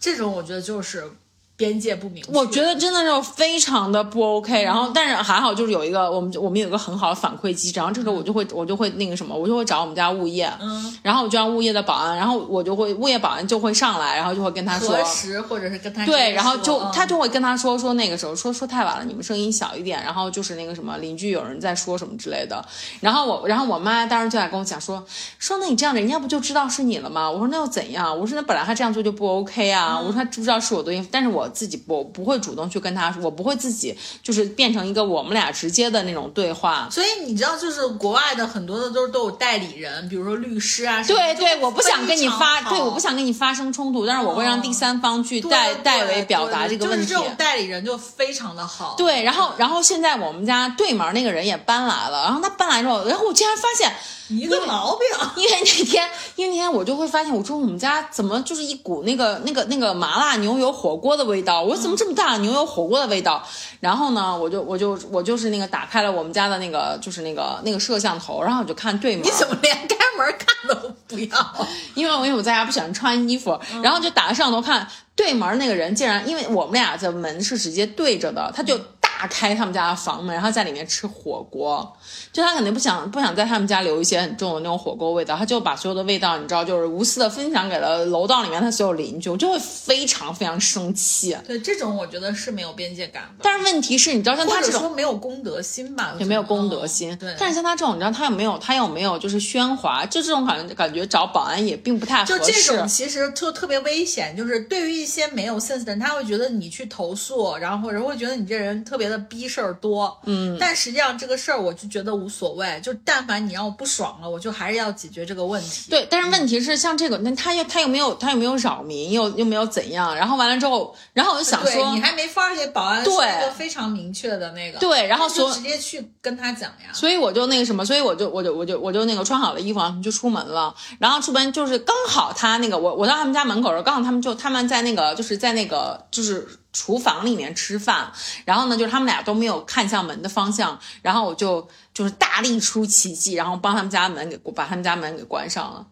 [0.00, 1.10] 这种我觉得就是
[1.56, 2.32] 边界不明确。
[2.32, 16.90] 我觉得真的是非常的不 OK，然后但是还好，就是有一个我们我们有一个很好的反馈机制，然后这个我就会我就会那个什么，我就会找我们家物业，嗯，然后我就让物业的保安，然后我就会物业保安就会上来，然后就会跟他说核，实或者是跟他对，然后就嗯。
[16.94, 22.64] 他就会跟他说说那个时候说说太晚了，你们声音小一点，然后就是那个什么邻居有人在说什么之类的，
[23.00, 25.04] 然后我然后我妈当时就来跟我讲说
[25.38, 27.28] 说那你这样人家不就知道是你了吗？
[27.28, 28.16] 我说那又怎样？
[28.16, 36.88] 我说那本来他这样做就不 OK 啊，我说他知不知道是我的，但是我自己不我不会主动去跟他说，我不会自己就是变成一个我们俩直接的那种对话。
[36.90, 41.18] 所以你知道，就是国外的很多的都是都有代理人，比如说律师啊什么。
[41.18, 47.06] 对对，我不想跟你发，对，我不想跟你发生冲突，但是我会让第三方去代对代为表达这个问题。
[47.06, 48.94] 就是这种代理人就非常的好。
[48.96, 53.92] 对，然后然后现在我们家对门那个人也搬来了，然后他搬来之后，然后我竟然发现，
[54.28, 55.06] 一个毛病。
[55.36, 61.62] 因为那天因为那天我就会发现，我说我们家怎么就是一股那个那个那个麻辣牛油火锅的味道？
[61.62, 63.42] 我说怎么这么大牛油火锅的味道？
[63.80, 71.66] 然后呢，我就我就我就是那个打开了我们家的那个就是那个那个摄像头，然后我就看对门你，怎么连开门看都不要？
[71.94, 78.78] 因为我因为我在家不喜欢穿衣服，然后就打开摄像头看对门那个人竟然，因为我们俩的门是直接对着的，他就
[79.24, 81.96] 大开他们家的房门，然后在里面吃火锅。
[82.30, 91.34] 就他肯定不想不想在他们家留一些很重的那种火锅味道，他就把所有的味道，你知道，就是无私的分享给了楼道里面他所有邻居，我就会非常非常生气。
[91.46, 97.12] 对，这种我觉得是没有边界感的，但是问题是，你知道像他这种说没有公德心吧，也没有公德心。
[97.12, 102.76] 嗯对，但是像他这种，你知道他有没有他有没有就是喧哗，就这种感觉感觉找保安也并不太合适就这。
[102.76, 115.90] 种其实就特别危险，就是对于一些没有 sense 的人，他会觉得你去投诉，然后或者会觉得你这人特别的逼事儿多，嗯，但实际上这个事儿我就觉得无所谓，就但凡你让我不爽了，我就还是要解决这个问题。
[115.90, 126.92] 对，但是问题是，像这个，那他又他又没有他又没有扰民，又又没有怎样，然后完了之后，然后我就想说你，还没法给保安对说一个非常明确的那个，对然后就所直接去跟他讲呀。
[126.92, 130.74] 所以我就那个什么，所以我就我就我就我就那个穿好了衣服，然后就出门了。
[130.98, 138.12] 然后出门就是刚好他那个我我到他们家门口的时候，刚好他们就他们在那个就是在那个就是厨房里面吃饭，
[138.44, 145.86] 然后呢就是他们俩都没有看向门的方向，然后我就就是大力出奇迹，然后帮他们家门给把他们家门给关上了。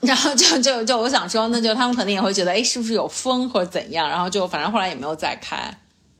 [0.00, 4.08] 然后就 就就我想说，那就他们肯定也会觉得，哎，是不是有风或者怎样？
[4.08, 5.56] 然后就反正后来也没有再开，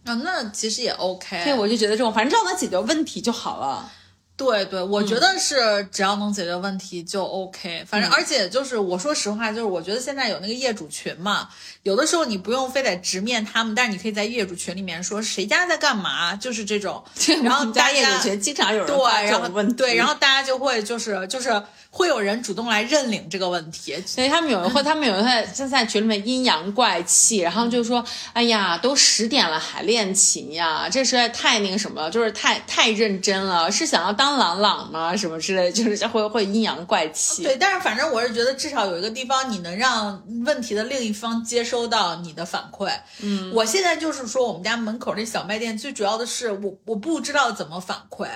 [0.04, 1.42] 啊，那其实也 OK。
[1.42, 3.90] 所以我就觉得这种反正只要能解决问题就好了。
[4.36, 7.84] 对对，我嗯觉得是只要能解决问题就 OK。
[7.88, 11.48] 反正而且就是我说实话，就是我觉得现在有那个业主群嘛，
[11.84, 17.04] 有的时候你不用非得直面他们，但是你可以在业主群里面说谁家在干嘛，就是这种。
[17.44, 24.02] 然后大家业主群经常有人对，然后种问题，对，然后大家就会就是就是会有人主动来认领这个问题。
[24.06, 35.14] 所以他们有人会，他们有人在在在群里面阴阳怪气，然后就说：“哎呀，都十点了还练琴呀，这实在太那个什么了，就是太太认真了，是想要当朗朗吗？
[35.14, 42.88] 什么之类的，就是会会阴阳怪气。”对，但是反正我是觉得至少有一个地方你能让问题的另一方接收到你的反馈。
[43.20, 48.28] 嗯，我现在就是说我们家门口那小卖店最主要的是我我不知道怎么反馈，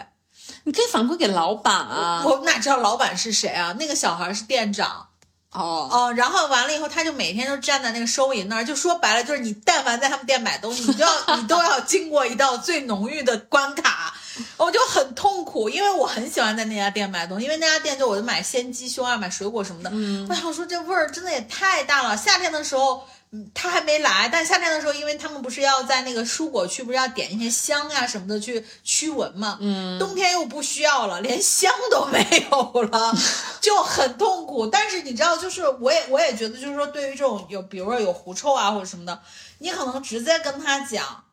[0.64, 2.24] 你可以反馈给老板啊。
[2.26, 3.76] 我哪知道老板是谁啊？
[3.78, 5.06] 那个小孩是店长。
[5.50, 11.10] 哦，哦，然后完了以后，他就每天都站在那个收银那儿，就说白了，就是你但凡在他们店买东西，你就要
[11.40, 14.12] 你都要经过一道最浓郁的关卡，
[14.58, 23.02] 我就很痛苦，因为我很喜欢在那家店买东西，因为那家店就我就买鲜鸡胸啊，买水果什么的，嗯我想说这味儿真的也太大了，夏天的时候。
[23.30, 29.58] 嗯，他还没来，但夏天的时候，因为他们不是要在那个蔬果区，不是要点一些香啊什么的去驱蚊嘛。
[29.60, 33.14] 嗯，冬天又不需要了，连香都没有了，
[33.60, 34.66] 就很痛苦。
[34.66, 39.20] 但是你知道，就是我也我也觉得，就是说，对于这种有，比如说有狐臭啊或者什么的，
[39.58, 41.24] 你可能直接跟他讲，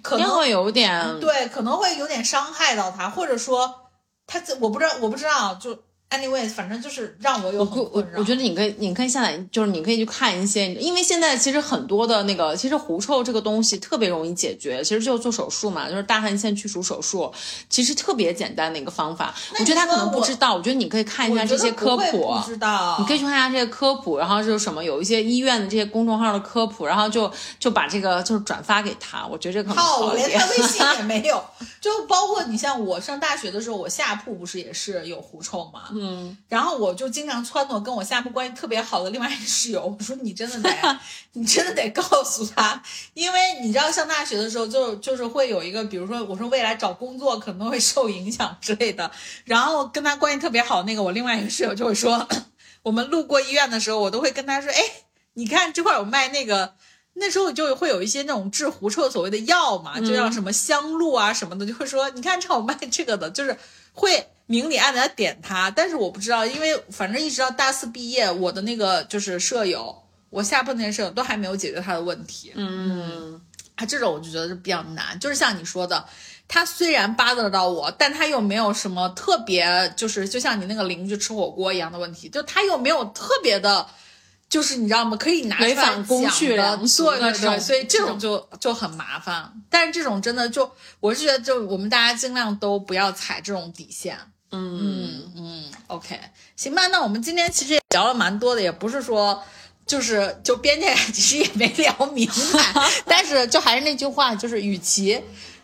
[0.00, 3.90] 可能肯定会有点对，可能会有点伤害到他，或者说
[4.28, 5.76] 他这我不知道，我不知道，就
[6.12, 8.18] anyway，反正就是让我有我我很困扰。
[8.20, 17.32] 我觉得你可以，你可以下载，就是你可以去看一些，因为现在其实很多的那个，其实狐臭这个东西特别容易解决，其实就做手术嘛，就是大汗腺去除手术，
[17.68, 19.34] 其实特别简单的一个方法。
[19.58, 22.32] 我觉得他可能不知道，我觉得你可以看一下这些科普。
[22.34, 30.46] 不知道，你可以去看一下这些科普，然后就是什么有一些医院的这些公众号的科普，然后就就把这个就是转发给他，我觉得这可能靠，好我连他。
[30.52, 31.42] 微信也 没有，
[31.80, 36.01] 就包括你像我上大学的时候，我下铺不是也是有狐臭嘛，嗯，
[36.48, 40.98] 然后我就经常撺掇跟我下铺关系特别好的另外一个室友， 我说你真的得，
[41.34, 42.82] 你真的得告诉他，
[43.14, 49.10] 因为你知道上大学的时候就就是会有一个，比如说我说未来找工作可能会受影响之类的，
[49.44, 52.28] 然后跟他关系特别好那个我另外一个室友就会说，
[52.82, 54.82] 我们路过医院的时候，我都会跟他说，哎，
[55.34, 56.74] 你看这块有卖那个。
[57.14, 63.54] 那时候就会有一些那种治狐臭所谓的药嘛，就叫什么香露啊什么的，就会说你看这我卖这个的，就是
[63.92, 65.70] 会明里暗里的点他。
[65.70, 72.52] 但是我不知道，因为反正一直到大四毕业，我的那个就是舍友，我下铺那些舍友都还没有解决他的问题。
[72.54, 73.40] 嗯，
[73.76, 76.04] 他这种我就觉得是比较难，就是像你说的，
[76.46, 83.86] 他虽然扒得到我，但他又没有什么特别，就是就像你那个邻居吃火锅一样的问题，就他又没有特别的。
[84.52, 85.16] 就是你知道吗？
[85.16, 86.04] 可以拿出来讲
[86.56, 86.76] 的，
[87.30, 89.50] 对对对，所以这种就就很麻烦。
[89.70, 94.18] 但是这种真的就，我是觉得就我们大家尽量都不要踩这种底线。
[94.50, 96.20] 嗯嗯嗯，OK，
[96.54, 96.86] 行吧。
[96.88, 99.42] 那我们今天其实也聊了蛮多的，也不是说
[99.86, 105.18] 就是就边界其实也没聊明白， 但是就还是那句话，就是与其。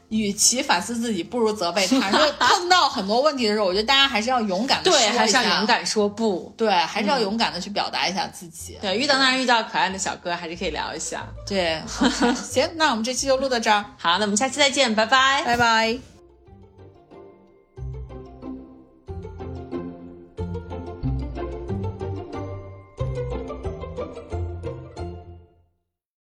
[0.09, 2.11] 与其反思自己，不如责备他。
[2.11, 6.53] 就 碰到很多问题的时候，我觉得大家还是要勇敢的对，还是要勇敢说不。
[6.57, 8.79] 对，还是要勇敢的去表达一下自己。
[8.81, 11.27] 对，遇到那遇到可爱的小哥，还是可以聊一下。
[11.47, 11.81] 对，
[12.35, 13.85] 行，那我们这期就录到这儿。
[13.99, 16.18] 好，那我们下期再见，拜拜，拜拜。